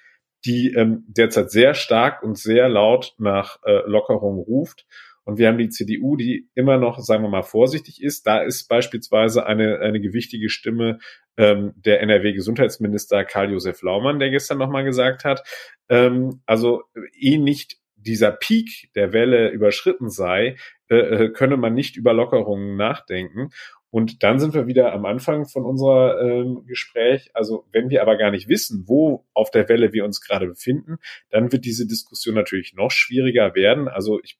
die 0.45 0.73
ähm, 0.73 1.05
derzeit 1.07 1.51
sehr 1.51 1.75
stark 1.75 2.23
und 2.23 2.39
sehr 2.39 2.69
laut 2.69 3.15
nach 3.19 3.59
äh, 3.65 3.83
Lockerung 3.87 4.39
ruft. 4.39 4.87
Und 5.25 5.39
wir 5.39 5.49
haben 5.49 5.59
die 5.59 5.71
CDU, 5.71 6.17
die 6.17 6.49
immer 6.55 6.79
noch, 6.79 6.99
sagen 7.01 7.23
wir 7.23 7.31
mal, 7.31 7.43
vorsichtig 7.43 8.03
ist. 8.03 8.27
Da 8.27 8.43
ist 8.43 8.69
beispielsweise 8.69 9.47
eine, 9.47 9.81
eine 9.81 10.01
gewichtige 10.01 10.51
Stimme 10.51 10.99
ähm, 11.37 11.73
der 11.77 12.01
NRW-Gesundheitsminister 12.03 13.25
Karl-Josef 13.25 13.83
Laumann, 13.83 14.19
der 14.19 14.31
gestern 14.31 14.59
nochmal 14.59 14.85
gesagt 14.85 15.25
hat, 15.25 15.43
ähm, 15.89 16.43
also 16.47 16.83
eh 17.19 17.39
nicht 17.39 17.79
dieser 17.97 18.33
Peak 18.33 18.91
der 18.95 19.13
Welle 19.13 19.49
überschritten 19.49 20.11
sei, 20.11 20.57
äh, 20.91 20.97
äh 20.97 21.29
könne 21.31 21.57
man 21.57 21.75
nicht 21.75 21.97
über 21.97 22.13
Lockerungen 22.13 22.77
nachdenken. 22.77 23.51
Und 23.95 24.25
dann 24.25 24.41
sind 24.41 24.55
wir 24.55 24.67
wieder 24.67 24.93
am 24.93 25.05
Anfang 25.05 25.47
von 25.47 25.65
unserer 25.65 26.21
ähm, 26.21 26.67
Gespräch. 26.67 27.31
Also 27.33 27.65
wenn 27.71 27.91
wir 27.91 28.03
aber 28.03 28.17
gar 28.17 28.33
nicht 28.33 28.49
wissen, 28.49 28.85
wo 28.89 29.25
auf 29.35 29.53
der 29.53 29.69
Welle 29.69 29.93
wir 29.93 30.05
uns 30.05 30.21
gerade 30.21 30.49
befinden, 30.49 30.97
dann 31.31 31.53
wird 31.53 31.65
diese 31.65 31.87
Diskussion 31.87 32.35
natürlich 32.35 32.75
noch 32.75 32.91
schwieriger 32.91 33.55
werden. 33.55 33.87
Also 33.87 34.21
ich, 34.21 34.37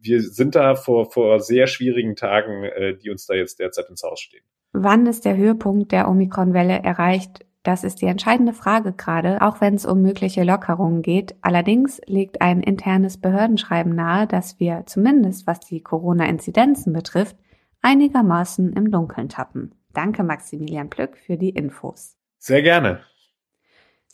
wir 0.00 0.20
sind 0.22 0.54
da 0.54 0.74
vor, 0.74 1.10
vor 1.10 1.40
sehr 1.40 1.66
schwierigen 1.66 2.16
Tagen, 2.16 2.64
äh, 2.64 2.96
die 2.96 3.10
uns 3.10 3.26
da 3.26 3.34
jetzt 3.34 3.58
derzeit 3.58 3.88
ins 3.88 4.02
Haus 4.02 4.20
stehen. 4.20 4.44
Wann 4.72 5.06
ist 5.06 5.24
der 5.24 5.36
Höhepunkt 5.36 5.92
der 5.92 6.08
Omikron-Welle 6.08 6.82
erreicht? 6.82 7.44
Das 7.62 7.84
ist 7.84 8.00
die 8.00 8.06
entscheidende 8.06 8.52
Frage 8.52 8.92
gerade, 8.92 9.42
auch 9.42 9.60
wenn 9.60 9.74
es 9.74 9.84
um 9.84 10.00
mögliche 10.00 10.44
Lockerungen 10.44 11.02
geht. 11.02 11.34
Allerdings 11.42 12.00
legt 12.06 12.40
ein 12.40 12.62
internes 12.62 13.18
Behördenschreiben 13.18 13.94
nahe, 13.94 14.26
dass 14.26 14.60
wir 14.60 14.84
zumindest 14.86 15.46
was 15.46 15.60
die 15.60 15.82
Corona-Inzidenzen 15.82 16.92
betrifft, 16.92 17.36
einigermaßen 17.82 18.72
im 18.72 18.90
Dunkeln 18.90 19.28
tappen. 19.28 19.74
Danke 19.92 20.22
Maximilian 20.22 20.90
Plück 20.90 21.16
für 21.16 21.36
die 21.36 21.50
Infos. 21.50 22.16
Sehr 22.38 22.62
gerne. 22.62 23.00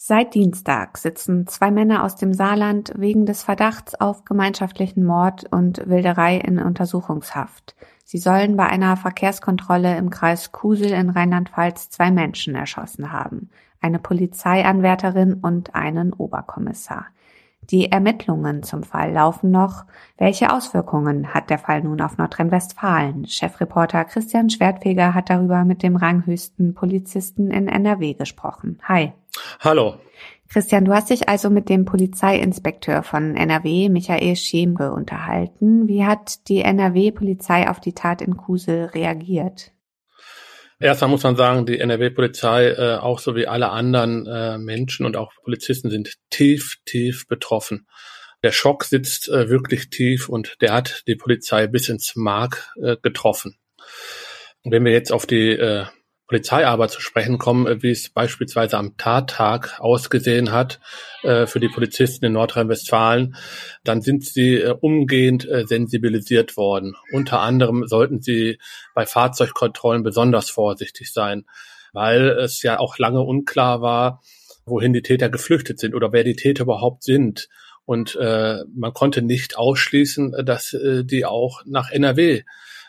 Seit 0.07 0.35
Dienstag 0.35 0.99
sitzen 0.99 1.47
zwei 1.47 1.71
Männer 1.71 2.05
aus 2.05 2.15
dem 2.15 2.35
Saarland 2.35 2.93
wegen 2.95 3.25
des 3.25 3.43
Verdachts 3.43 3.99
auf 3.99 4.27
gemeinschaftlichen 4.27 5.03
Mord 5.03 5.51
und 5.51 5.89
Wilderei 5.89 6.37
in 6.37 6.59
Untersuchungshaft. 6.59 7.75
Sie 8.05 8.19
sollen 8.19 8.55
bei 8.55 8.67
einer 8.67 8.99
Verkehrskontrolle 8.99 9.97
im 9.97 10.11
Kreis 10.11 10.53
Kusel 10.53 10.91
in 10.91 11.09
Rheinland-Pfalz 11.09 11.89
zwei 11.89 12.11
Menschen 12.11 12.55
erschossen 12.55 13.13
haben, 13.13 13.49
eine 13.81 13.99
Polizeianwärterin 13.99 15.39
und 15.41 15.75
einen 15.75 16.13
Oberkommissar. 16.13 17.07
Die 17.71 17.91
Ermittlungen 17.91 18.63
zum 18.63 18.83
Fall 18.83 19.13
laufen 19.13 19.51
noch. 19.51 19.85
Welche 20.19 20.53
Auswirkungen 20.53 21.33
hat 21.33 21.51
der 21.51 21.59
Fall 21.59 21.83
nun 21.83 22.01
auf 22.01 22.19
Nordrhein-Westfalen? 22.19 23.27
Chefreporter 23.27 24.05
Christian 24.05 24.51
Schwertfeger 24.51 25.15
hat 25.15 25.31
darüber 25.31 25.65
mit 25.65 25.83
dem 25.83 25.97
ranghöchsten 25.97 26.75
Polizisten 26.75 27.51
in 27.51 27.69
NRW 27.69 28.15
gesprochen. 28.15 28.79
Hi. 28.87 29.13
Hallo. 29.61 29.97
Christian, 30.49 30.85
du 30.85 30.93
hast 30.93 31.11
dich 31.11 31.29
also 31.29 31.51
mit 31.51 31.69
dem 31.69 31.85
Polizeiinspekteur 31.85 33.03
von 33.03 33.35
NRW, 33.35 33.89
Michael 33.89 34.37
Schemke, 34.37 34.93
unterhalten. 34.93 35.89
Wie 35.89 36.05
hat 36.05 36.49
die 36.49 36.61
NRW-Polizei 36.61 37.69
auf 37.69 37.81
die 37.81 37.95
Tat 37.95 38.23
in 38.23 38.37
Kusel 38.37 38.85
reagiert? 38.87 39.74
Erstmal 40.81 41.11
muss 41.11 41.23
man 41.23 41.37
sagen, 41.37 41.67
die 41.67 41.79
NRW-Polizei, 41.79 42.71
äh, 42.71 42.97
auch 42.97 43.19
so 43.19 43.37
wie 43.37 43.47
alle 43.47 43.71
anderen 43.71 44.27
äh, 44.27 44.59
Menschen 44.59 45.07
und 45.07 45.17
auch 45.17 45.33
Polizisten 45.43 45.91
sind 45.91 46.15
tief, 46.31 46.77
tief 46.85 47.27
betroffen. 47.29 47.87
Der 48.43 48.53
Schock 48.53 48.85
sitzt 48.85 49.29
äh, 49.29 49.49
wirklich 49.49 49.89
tief 49.89 50.29
und 50.29 50.57
der 50.61 50.73
hat 50.75 51.05
die 51.07 51.17
Polizei 51.17 51.67
bis 51.67 51.89
ins 51.89 52.15
Mark 52.17 52.75
äh, 52.83 52.97
getroffen. 53.01 53.57
Wenn 54.65 54.85
wir 54.85 54.93
jetzt 54.93 55.13
auf 55.13 55.27
die 55.27 55.51
äh, 55.51 55.87
Polizeiarbeit 56.27 56.91
zu 56.91 57.01
sprechen 57.01 57.39
kommen, 57.39 57.67
äh, 57.67 57.83
wie 57.83 57.91
es 57.91 58.09
beispielsweise 58.09 58.79
am 58.79 58.97
Tattag 58.97 59.79
ausgesehen 59.81 60.53
hat 60.53 60.81
äh, 61.23 61.47
für 61.47 61.61
die 61.61 61.69
Polizisten 61.69 62.25
in 62.25 62.33
Nordrhein-Westfalen, 62.33 63.37
dann 63.85 64.01
sind 64.01 64.25
sie 64.25 64.57
äh, 64.57 64.75
umgehend 64.81 65.49
äh, 65.49 65.67
sensibilisiert 65.67 66.57
worden. 66.57 66.95
Unter 67.13 67.41
anderem 67.41 67.87
sollten 67.87 68.23
sie 68.23 68.59
bei 68.95 69.05
Fahrzeugkontrollen 69.05 70.03
besonders 70.03 70.49
vorsichtig 70.49 71.13
sein, 71.13 71.45
weil 71.93 72.29
es 72.29 72.63
ja 72.63 72.79
auch 72.79 72.99
lange 72.99 73.21
unklar 73.21 73.83
war, 73.83 74.23
wohin 74.65 74.95
die 74.95 75.03
Täter 75.03 75.29
geflüchtet 75.29 75.79
sind 75.79 75.95
oder 75.95 76.13
wer 76.13 76.25
die 76.25 76.37
Täter 76.37 76.63
überhaupt 76.63 77.03
sind. 77.03 77.49
Und 77.85 78.17
äh, 78.17 78.61
man 78.75 78.95
konnte 78.95 79.21
nicht 79.21 79.59
ausschließen, 79.59 80.35
dass 80.47 80.73
äh, 80.73 81.05
die 81.05 81.27
auch 81.27 81.63
nach 81.67 81.91
NRW 81.91 82.43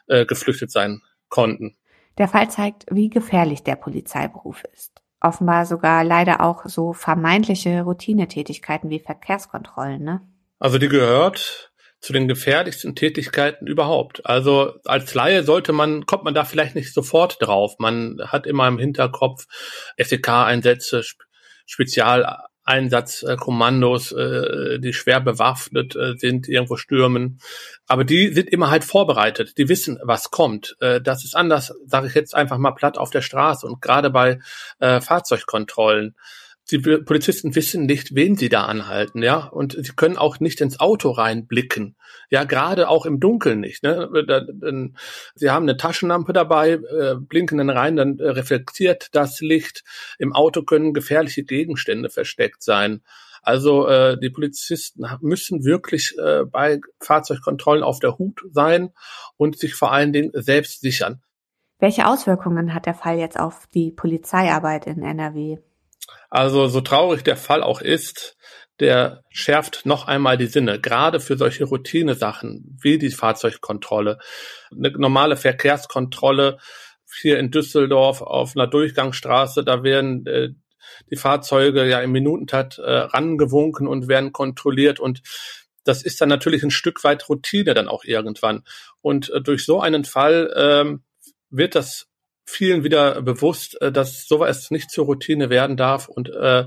geflüchtet 0.07 0.69
sein 0.69 1.01
konnten. 1.29 1.77
Der 2.17 2.27
Fall 2.27 2.49
zeigt, 2.49 2.85
wie 2.89 3.09
gefährlich 3.09 3.63
der 3.63 3.75
Polizeiberuf 3.75 4.63
ist. 4.73 5.01
Offenbar 5.19 5.65
sogar 5.65 6.03
leider 6.03 6.41
auch 6.41 6.65
so 6.65 6.93
vermeintliche 6.93 7.81
Routinetätigkeiten 7.81 8.89
wie 8.89 8.99
Verkehrskontrollen, 8.99 10.03
ne? 10.03 10.21
Also 10.59 10.77
die 10.77 10.87
gehört 10.87 11.71
zu 11.99 12.13
den 12.13 12.27
gefährlichsten 12.27 12.95
Tätigkeiten 12.95 13.65
überhaupt. 13.65 14.25
Also 14.25 14.75
als 14.85 15.13
Laie 15.13 15.43
sollte 15.43 15.73
man, 15.73 16.05
kommt 16.05 16.23
man 16.23 16.35
da 16.35 16.45
vielleicht 16.45 16.75
nicht 16.75 16.93
sofort 16.93 17.37
drauf. 17.39 17.75
Man 17.79 18.19
hat 18.27 18.45
immer 18.45 18.67
im 18.67 18.77
Hinterkopf 18.77 19.45
SEK-Einsätze, 19.97 21.03
Spezial 21.65 22.23
Einsatzkommandos, 22.65 24.11
äh, 24.11 24.79
die 24.79 24.93
schwer 24.93 25.21
bewaffnet 25.21 25.95
äh, 25.95 26.15
sind, 26.17 26.49
irgendwo 26.49 26.75
stürmen. 26.75 27.39
Aber 27.87 28.03
die 28.03 28.33
sind 28.33 28.49
immer 28.49 28.71
halt 28.71 28.83
vorbereitet. 28.83 29.57
Die 29.57 29.69
wissen, 29.69 29.99
was 30.03 30.31
kommt. 30.31 30.75
Äh, 30.79 30.99
das 30.99 31.23
ist 31.23 31.35
anders, 31.35 31.73
sage 31.85 32.07
ich 32.07 32.15
jetzt 32.15 32.35
einfach 32.35 32.57
mal 32.57 32.71
platt 32.71 32.97
auf 32.97 33.11
der 33.11 33.21
Straße 33.21 33.67
und 33.67 33.81
gerade 33.81 34.09
bei 34.09 34.39
äh, 34.79 34.99
Fahrzeugkontrollen 34.99 36.15
die 36.71 36.79
Polizisten 36.79 37.53
wissen 37.53 37.85
nicht, 37.85 38.15
wen 38.15 38.35
sie 38.35 38.49
da 38.49 38.65
anhalten, 38.65 39.21
ja, 39.21 39.45
und 39.45 39.73
sie 39.73 39.93
können 39.95 40.17
auch 40.17 40.39
nicht 40.39 40.61
ins 40.61 40.79
Auto 40.79 41.11
reinblicken, 41.11 41.95
ja, 42.29 42.43
gerade 42.43 42.89
auch 42.89 43.05
im 43.05 43.19
Dunkeln 43.19 43.59
nicht. 43.59 43.83
Ne? 43.83 44.09
sie 45.35 45.49
haben 45.51 45.63
eine 45.63 45.77
Taschenlampe 45.77 46.33
dabei, 46.33 46.71
äh, 46.71 47.15
blinken 47.19 47.59
dann 47.59 47.69
rein, 47.69 47.95
dann 47.95 48.19
reflektiert 48.19 49.09
das 49.13 49.41
Licht. 49.41 49.83
Im 50.17 50.33
Auto 50.33 50.63
können 50.63 50.93
gefährliche 50.93 51.43
Gegenstände 51.43 52.09
versteckt 52.09 52.63
sein. 52.63 53.01
Also 53.43 53.87
äh, 53.87 54.17
die 54.19 54.31
Polizisten 54.31 55.05
müssen 55.21 55.63
wirklich 55.63 56.15
äh, 56.17 56.45
bei 56.45 56.81
Fahrzeugkontrollen 56.99 57.83
auf 57.83 57.99
der 57.99 58.17
Hut 58.17 58.41
sein 58.51 58.89
und 59.37 59.59
sich 59.59 59.75
vor 59.75 59.91
allen 59.91 60.13
Dingen 60.13 60.31
selbst 60.33 60.81
sichern. 60.81 61.21
Welche 61.77 62.07
Auswirkungen 62.07 62.73
hat 62.73 62.87
der 62.87 62.95
Fall 62.95 63.19
jetzt 63.19 63.39
auf 63.39 63.67
die 63.73 63.91
Polizeiarbeit 63.91 64.87
in 64.87 65.03
NRW? 65.03 65.59
Also 66.29 66.67
so 66.67 66.81
traurig 66.81 67.23
der 67.23 67.37
Fall 67.37 67.63
auch 67.63 67.81
ist, 67.81 68.35
der 68.79 69.21
schärft 69.29 69.85
noch 69.85 70.07
einmal 70.07 70.37
die 70.37 70.47
Sinne, 70.47 70.79
gerade 70.79 71.19
für 71.19 71.37
solche 71.37 71.63
Routinesachen 71.63 72.77
wie 72.81 72.97
die 72.97 73.11
Fahrzeugkontrolle. 73.11 74.19
Eine 74.71 74.91
normale 74.91 75.37
Verkehrskontrolle 75.37 76.57
hier 77.21 77.39
in 77.39 77.51
Düsseldorf 77.51 78.21
auf 78.21 78.55
einer 78.55 78.67
Durchgangsstraße, 78.67 79.63
da 79.63 79.83
werden 79.83 80.25
äh, 80.25 80.49
die 81.09 81.15
Fahrzeuge 81.15 81.87
ja 81.87 82.01
im 82.01 82.11
Minutentakt 82.11 82.77
äh, 82.77 82.91
rangewunken 82.91 83.87
und 83.87 84.07
werden 84.07 84.33
kontrolliert 84.33 84.99
und 84.99 85.21
das 85.85 86.03
ist 86.03 86.19
dann 86.19 86.29
natürlich 86.29 86.63
ein 86.63 86.71
Stück 86.71 87.03
weit 87.03 87.29
Routine 87.29 87.73
dann 87.75 87.87
auch 87.87 88.03
irgendwann. 88.03 88.63
Und 89.01 89.29
äh, 89.29 89.41
durch 89.41 89.65
so 89.65 89.79
einen 89.79 90.03
Fall 90.03 90.51
ähm, 90.57 91.03
wird 91.49 91.75
das 91.75 92.07
vielen 92.45 92.83
wieder 92.83 93.21
bewusst, 93.21 93.81
äh, 93.81 93.91
dass 93.91 94.27
sowas 94.27 94.71
nicht 94.71 94.91
zur 94.91 95.05
Routine 95.05 95.49
werden 95.49 95.77
darf 95.77 96.07
und 96.07 96.29
äh, 96.29 96.65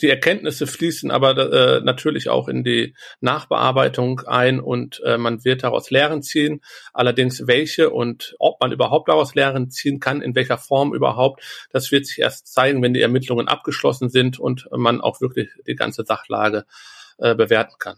die 0.00 0.08
Erkenntnisse 0.08 0.66
fließen 0.66 1.10
aber 1.10 1.36
äh, 1.36 1.80
natürlich 1.82 2.28
auch 2.28 2.48
in 2.48 2.64
die 2.64 2.94
Nachbearbeitung 3.20 4.20
ein 4.26 4.60
und 4.60 5.00
äh, 5.04 5.18
man 5.18 5.44
wird 5.44 5.62
daraus 5.62 5.90
Lehren 5.90 6.22
ziehen. 6.22 6.62
Allerdings 6.92 7.46
welche 7.46 7.90
und 7.90 8.34
ob 8.38 8.60
man 8.60 8.72
überhaupt 8.72 9.08
daraus 9.08 9.34
Lehren 9.34 9.70
ziehen 9.70 10.00
kann, 10.00 10.22
in 10.22 10.34
welcher 10.34 10.58
Form 10.58 10.94
überhaupt, 10.94 11.42
das 11.70 11.92
wird 11.92 12.06
sich 12.06 12.18
erst 12.18 12.52
zeigen, 12.52 12.82
wenn 12.82 12.94
die 12.94 13.02
Ermittlungen 13.02 13.48
abgeschlossen 13.48 14.08
sind 14.08 14.38
und 14.38 14.68
man 14.72 15.00
auch 15.00 15.20
wirklich 15.20 15.48
die 15.66 15.76
ganze 15.76 16.04
Sachlage 16.04 16.64
äh, 17.18 17.34
bewerten 17.34 17.74
kann. 17.78 17.96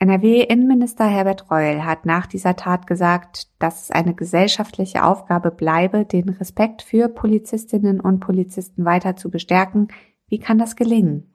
NRW-Innenminister 0.00 1.06
Herbert 1.06 1.50
Reul 1.50 1.84
hat 1.84 2.06
nach 2.06 2.26
dieser 2.26 2.54
Tat 2.54 2.86
gesagt, 2.86 3.48
dass 3.58 3.82
es 3.82 3.90
eine 3.90 4.14
gesellschaftliche 4.14 5.04
Aufgabe 5.04 5.50
bleibe, 5.50 6.04
den 6.04 6.28
Respekt 6.28 6.82
für 6.82 7.08
Polizistinnen 7.08 8.00
und 8.00 8.20
Polizisten 8.20 8.84
weiter 8.84 9.16
zu 9.16 9.28
bestärken. 9.28 9.88
Wie 10.28 10.38
kann 10.38 10.58
das 10.58 10.76
gelingen? 10.76 11.34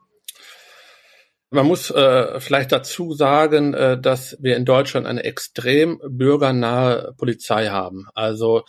Man 1.49 1.67
muss 1.67 1.91
äh, 1.91 2.39
vielleicht 2.39 2.71
dazu 2.71 3.13
sagen, 3.13 3.73
äh, 3.73 3.99
dass 3.99 4.37
wir 4.39 4.55
in 4.55 4.65
Deutschland 4.65 5.07
eine 5.07 5.23
extrem 5.23 6.01
bürgernahe 6.07 7.13
Polizei 7.17 7.67
haben. 7.67 8.07
Also 8.15 8.63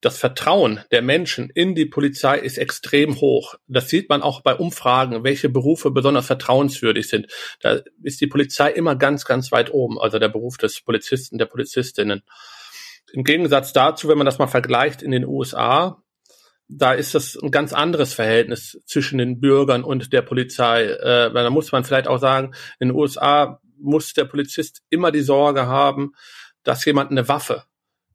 das 0.00 0.16
Vertrauen 0.18 0.80
der 0.92 1.02
Menschen 1.02 1.50
in 1.50 1.74
die 1.74 1.86
Polizei 1.86 2.38
ist 2.38 2.56
extrem 2.56 3.20
hoch. 3.20 3.54
Das 3.66 3.88
sieht 3.88 4.08
man 4.08 4.22
auch 4.22 4.42
bei 4.42 4.54
Umfragen, 4.54 5.24
welche 5.24 5.48
Berufe 5.48 5.90
besonders 5.90 6.26
vertrauenswürdig 6.26 7.08
sind. 7.08 7.26
Da 7.60 7.80
ist 8.02 8.20
die 8.20 8.28
Polizei 8.28 8.70
immer 8.70 8.94
ganz, 8.94 9.24
ganz 9.24 9.50
weit 9.50 9.72
oben, 9.72 9.98
also 9.98 10.18
der 10.18 10.28
Beruf 10.28 10.56
des 10.56 10.80
Polizisten, 10.80 11.38
der 11.38 11.46
Polizistinnen. 11.46 12.22
Im 13.12 13.24
Gegensatz 13.24 13.72
dazu, 13.72 14.08
wenn 14.08 14.18
man 14.18 14.26
das 14.26 14.38
mal 14.38 14.46
vergleicht 14.46 15.02
in 15.02 15.10
den 15.10 15.24
USA, 15.24 16.02
da 16.68 16.92
ist 16.92 17.14
das 17.14 17.36
ein 17.42 17.50
ganz 17.50 17.72
anderes 17.72 18.12
Verhältnis 18.12 18.80
zwischen 18.84 19.18
den 19.18 19.40
Bürgern 19.40 19.82
und 19.82 20.12
der 20.12 20.22
Polizei. 20.22 20.84
Äh, 20.84 21.32
da 21.32 21.50
muss 21.50 21.72
man 21.72 21.84
vielleicht 21.84 22.06
auch 22.06 22.18
sagen, 22.18 22.52
in 22.78 22.88
den 22.88 22.96
USA 22.96 23.60
muss 23.78 24.12
der 24.12 24.26
Polizist 24.26 24.82
immer 24.90 25.10
die 25.10 25.22
Sorge 25.22 25.66
haben, 25.66 26.12
dass 26.62 26.84
jemand 26.84 27.10
eine 27.10 27.26
Waffe 27.28 27.64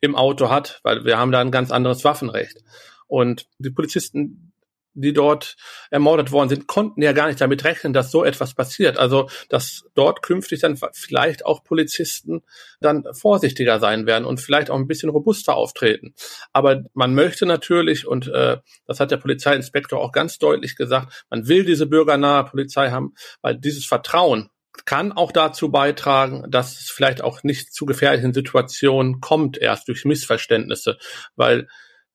im 0.04 0.16
Auto 0.18 0.50
hat, 0.50 0.82
weil 0.84 1.06
wir 1.06 1.18
haben 1.18 1.32
da 1.32 1.40
ein 1.40 1.50
ganz 1.50 1.72
anderes 1.72 2.04
Waffenrecht. 2.04 2.62
Und 3.08 3.48
die 3.58 3.70
Polizisten 3.70 4.54
die 4.96 5.14
dort 5.14 5.56
ermordet 5.90 6.32
worden 6.32 6.50
sind, 6.50 6.68
konnten 6.68 7.02
ja 7.02 7.14
gar 7.14 7.28
nicht 7.28 7.42
damit 7.42 7.64
rechnen, 7.64 7.94
dass 7.94 8.12
so 8.12 8.24
etwas 8.24 8.54
passiert. 8.54 9.00
Also, 9.00 9.28
dass 9.50 9.86
dort 9.96 10.22
künftig 10.22 10.62
dann 10.62 10.78
vielleicht 10.94 11.46
auch 11.46 11.64
Polizisten 11.64 12.44
dann 12.80 13.04
vorsichtiger 13.14 13.80
sein 13.80 14.06
werden 14.06 14.26
und 14.26 14.40
vielleicht 14.40 14.70
auch 14.70 14.78
ein 14.78 14.86
bisschen 14.86 15.10
robuster 15.10 15.56
auftreten. 15.56 16.14
Aber 16.52 16.84
man 16.94 17.16
möchte 17.16 17.48
natürlich, 17.48 18.06
und 18.06 18.28
äh, 18.28 18.58
das 18.86 19.00
hat 19.00 19.10
der 19.10 19.18
Polizeiinspektor 19.18 20.00
auch 20.00 20.12
ganz 20.12 20.38
deutlich 20.38 20.76
gesagt, 20.76 21.26
man 21.30 21.48
will 21.48 21.66
diese 21.66 21.88
bürgernahe 21.88 22.46
Polizei 22.46 22.92
haben, 22.92 23.16
weil 23.42 23.58
dieses 23.58 23.86
Vertrauen 23.86 24.52
kann 24.86 25.12
auch 25.12 25.32
dazu 25.32 25.72
beitragen, 25.72 26.50
dass 26.50 26.80
es 26.80 26.89
vielleicht 26.89 27.24
auch 27.24 27.44
nicht 27.44 27.74
zu 27.74 27.86
gefährlichen 27.86 28.34
Situationen 28.34 29.22
kommt, 29.22 29.58
erst 29.58 29.88
durch 29.88 30.06
Missverständnisse, 30.06 30.98
weil 31.36 31.68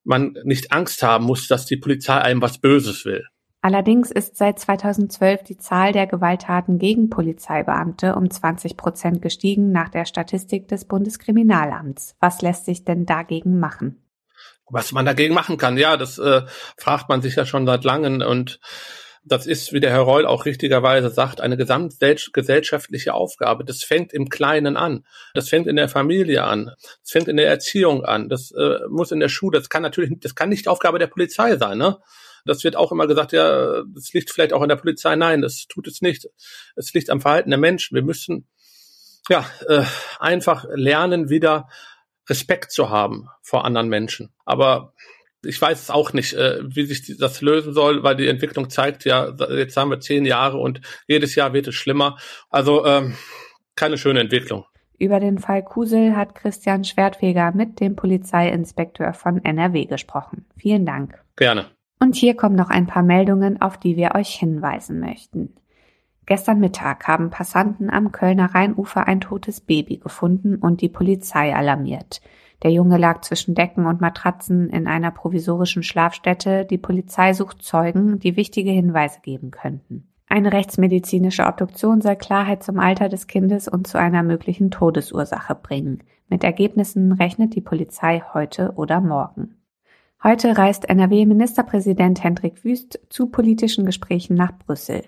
man 0.03 0.35
nicht 0.43 0.71
Angst 0.71 1.03
haben 1.03 1.25
muss, 1.25 1.47
dass 1.47 1.65
die 1.65 1.77
Polizei 1.77 2.15
einem 2.15 2.41
was 2.41 2.59
Böses 2.59 3.05
will. 3.05 3.25
Allerdings 3.61 4.09
ist 4.09 4.37
seit 4.37 4.57
2012 4.57 5.43
die 5.43 5.57
Zahl 5.57 5.91
der 5.91 6.07
Gewalttaten 6.07 6.79
gegen 6.79 7.09
Polizeibeamte 7.09 8.15
um 8.15 8.29
20 8.29 8.77
Prozent 8.77 9.21
gestiegen 9.21 9.71
nach 9.71 9.89
der 9.89 10.05
Statistik 10.05 10.69
des 10.69 10.85
Bundeskriminalamts. 10.85 12.15
Was 12.21 12.41
lässt 12.41 12.65
sich 12.65 12.85
denn 12.85 13.05
dagegen 13.05 13.59
machen? 13.59 14.01
Was 14.69 14.93
man 14.93 15.05
dagegen 15.05 15.33
machen 15.33 15.57
kann, 15.57 15.77
ja, 15.77 15.97
das 15.97 16.19
äh, 16.19 16.43
fragt 16.77 17.09
man 17.09 17.21
sich 17.21 17.35
ja 17.35 17.45
schon 17.45 17.65
seit 17.65 17.83
langem 17.83 18.21
und 18.21 18.59
das 19.31 19.45
ist, 19.47 19.73
wie 19.73 19.79
der 19.79 19.91
Herr 19.91 20.01
Reul 20.01 20.25
auch 20.25 20.45
richtigerweise 20.45 21.09
sagt, 21.09 21.41
eine 21.41 21.57
gesamtgesellschaftliche 21.57 23.13
Aufgabe. 23.13 23.63
Das 23.63 23.83
fängt 23.83 24.13
im 24.13 24.29
Kleinen 24.29 24.77
an. 24.77 25.05
Das 25.33 25.49
fängt 25.49 25.67
in 25.67 25.75
der 25.75 25.89
Familie 25.89 26.43
an. 26.43 26.71
Das 27.01 27.11
fängt 27.11 27.27
in 27.27 27.37
der 27.37 27.47
Erziehung 27.47 28.03
an. 28.05 28.29
Das 28.29 28.51
äh, 28.51 28.79
muss 28.89 29.11
in 29.11 29.19
der 29.19 29.29
Schule. 29.29 29.59
Das 29.59 29.69
kann 29.69 29.83
natürlich, 29.83 30.11
das 30.19 30.35
kann 30.35 30.49
nicht 30.49 30.67
Aufgabe 30.67 30.99
der 30.99 31.07
Polizei 31.07 31.57
sein, 31.57 31.77
ne? 31.77 31.99
Das 32.45 32.63
wird 32.63 32.75
auch 32.75 32.91
immer 32.91 33.05
gesagt, 33.05 33.33
ja, 33.33 33.83
das 33.93 34.13
liegt 34.13 34.31
vielleicht 34.31 34.53
auch 34.53 34.61
an 34.61 34.69
der 34.69 34.77
Polizei. 34.77 35.15
Nein, 35.15 35.41
das 35.41 35.67
tut 35.67 35.87
es 35.87 36.01
nicht. 36.01 36.27
Es 36.75 36.93
liegt 36.93 37.09
am 37.09 37.21
Verhalten 37.21 37.49
der 37.49 37.59
Menschen. 37.59 37.95
Wir 37.95 38.01
müssen 38.01 38.47
ja 39.27 39.45
äh, 39.67 39.83
einfach 40.19 40.65
lernen, 40.73 41.29
wieder 41.29 41.67
Respekt 42.29 42.71
zu 42.71 42.89
haben 42.89 43.27
vor 43.41 43.65
anderen 43.65 43.89
Menschen. 43.89 44.33
Aber 44.45 44.93
ich 45.43 45.61
weiß 45.61 45.81
es 45.81 45.89
auch 45.89 46.13
nicht, 46.13 46.33
äh, 46.33 46.59
wie 46.63 46.85
sich 46.85 47.17
das 47.17 47.41
lösen 47.41 47.73
soll, 47.73 48.03
weil 48.03 48.15
die 48.15 48.27
Entwicklung 48.27 48.69
zeigt 48.69 49.05
ja, 49.05 49.33
jetzt 49.49 49.77
haben 49.77 49.91
wir 49.91 49.99
zehn 49.99 50.25
Jahre 50.25 50.57
und 50.57 50.81
jedes 51.07 51.35
Jahr 51.35 51.53
wird 51.53 51.67
es 51.67 51.75
schlimmer. 51.75 52.17
Also 52.49 52.85
ähm, 52.85 53.15
keine 53.75 53.97
schöne 53.97 54.19
Entwicklung. 54.19 54.65
Über 54.97 55.21
den 55.21 55.39
Fall 55.39 55.63
Kusel 55.63 56.15
hat 56.15 56.35
Christian 56.35 56.83
Schwertfeger 56.83 57.53
mit 57.53 57.79
dem 57.79 57.95
Polizeiinspekteur 57.95 59.13
von 59.13 59.43
NRW 59.43 59.85
gesprochen. 59.85 60.45
Vielen 60.57 60.85
Dank. 60.85 61.23
Gerne. 61.37 61.67
Und 62.01 62.15
hier 62.15 62.35
kommen 62.35 62.55
noch 62.55 62.69
ein 62.69 62.87
paar 62.87 63.03
Meldungen, 63.03 63.61
auf 63.61 63.77
die 63.77 63.95
wir 63.95 64.15
euch 64.15 64.35
hinweisen 64.35 64.99
möchten. 64.99 65.55
Gestern 66.25 66.59
Mittag 66.59 67.07
haben 67.07 67.29
Passanten 67.29 67.89
am 67.89 68.11
Kölner 68.11 68.53
Rheinufer 68.53 69.07
ein 69.07 69.21
totes 69.21 69.61
Baby 69.61 69.97
gefunden 69.97 70.57
und 70.57 70.81
die 70.81 70.89
Polizei 70.89 71.55
alarmiert. 71.55 72.21
Der 72.63 72.71
Junge 72.71 72.97
lag 72.97 73.21
zwischen 73.21 73.55
Decken 73.55 73.85
und 73.85 74.01
Matratzen 74.01 74.69
in 74.69 74.87
einer 74.87 75.11
provisorischen 75.11 75.83
Schlafstätte. 75.83 76.65
Die 76.65 76.77
Polizei 76.77 77.33
sucht 77.33 77.61
Zeugen, 77.61 78.19
die 78.19 78.35
wichtige 78.35 78.71
Hinweise 78.71 79.19
geben 79.21 79.51
könnten. 79.51 80.09
Eine 80.27 80.53
rechtsmedizinische 80.53 81.45
Obduktion 81.45 82.01
soll 82.01 82.15
Klarheit 82.15 82.61
zum 82.61 82.79
Alter 82.79 83.09
des 83.09 83.27
Kindes 83.27 83.67
und 83.67 83.87
zu 83.87 83.97
einer 83.97 84.23
möglichen 84.23 84.69
Todesursache 84.69 85.55
bringen. 85.55 86.03
Mit 86.27 86.43
Ergebnissen 86.43 87.13
rechnet 87.13 87.55
die 87.55 87.61
Polizei 87.61 88.21
heute 88.33 88.73
oder 88.75 89.01
morgen. 89.01 89.55
Heute 90.21 90.57
reist 90.57 90.87
NRW-Ministerpräsident 90.87 92.23
Hendrik 92.23 92.63
Wüst 92.63 92.99
zu 93.09 93.27
politischen 93.27 93.85
Gesprächen 93.85 94.35
nach 94.35 94.51
Brüssel. 94.51 95.03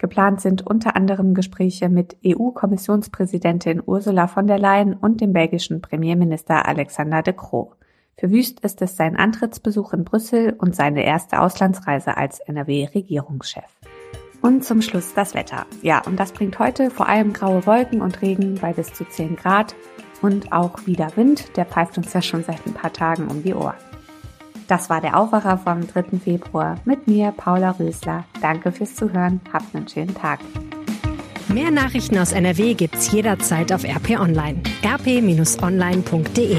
Geplant 0.00 0.40
sind 0.40 0.66
unter 0.66 0.96
anderem 0.96 1.34
Gespräche 1.34 1.90
mit 1.90 2.16
EU-Kommissionspräsidentin 2.26 3.82
Ursula 3.84 4.28
von 4.28 4.46
der 4.46 4.58
Leyen 4.58 4.94
und 4.94 5.20
dem 5.20 5.34
belgischen 5.34 5.82
Premierminister 5.82 6.66
Alexander 6.66 7.22
de 7.22 7.34
Croo. 7.34 7.72
Für 8.16 8.30
Wüst 8.30 8.60
ist 8.60 8.80
es 8.80 8.96
sein 8.96 9.16
Antrittsbesuch 9.16 9.92
in 9.92 10.04
Brüssel 10.04 10.54
und 10.56 10.74
seine 10.74 11.04
erste 11.04 11.38
Auslandsreise 11.38 12.16
als 12.16 12.40
NRW-Regierungschef. 12.40 13.78
Und 14.40 14.64
zum 14.64 14.80
Schluss 14.80 15.12
das 15.12 15.34
Wetter. 15.34 15.66
Ja, 15.82 16.02
und 16.06 16.18
das 16.18 16.32
bringt 16.32 16.58
heute 16.58 16.90
vor 16.90 17.06
allem 17.06 17.34
graue 17.34 17.66
Wolken 17.66 18.00
und 18.00 18.22
Regen 18.22 18.54
bei 18.54 18.72
bis 18.72 18.94
zu 18.94 19.04
10 19.04 19.36
Grad 19.36 19.76
und 20.22 20.50
auch 20.50 20.86
wieder 20.86 21.14
Wind. 21.16 21.58
Der 21.58 21.66
pfeift 21.66 21.98
uns 21.98 22.14
ja 22.14 22.22
schon 22.22 22.42
seit 22.42 22.66
ein 22.66 22.72
paar 22.72 22.94
Tagen 22.94 23.28
um 23.28 23.42
die 23.42 23.52
Ohren. 23.52 23.89
Das 24.70 24.88
war 24.88 25.00
der 25.00 25.18
Aufwacher 25.18 25.58
vom 25.58 25.84
3. 25.84 26.20
Februar 26.22 26.76
mit 26.84 27.08
mir, 27.08 27.32
Paula 27.36 27.72
Rösler. 27.72 28.22
Danke 28.40 28.70
fürs 28.70 28.94
Zuhören. 28.94 29.40
Habt 29.52 29.74
einen 29.74 29.88
schönen 29.88 30.14
Tag. 30.14 30.38
Mehr 31.48 31.72
Nachrichten 31.72 32.16
aus 32.16 32.30
NRW 32.30 32.74
gibt's 32.74 33.10
jederzeit 33.10 33.72
auf 33.72 33.82
RP 33.82 34.10
Online. 34.20 34.62
rp-online.de 34.84 36.58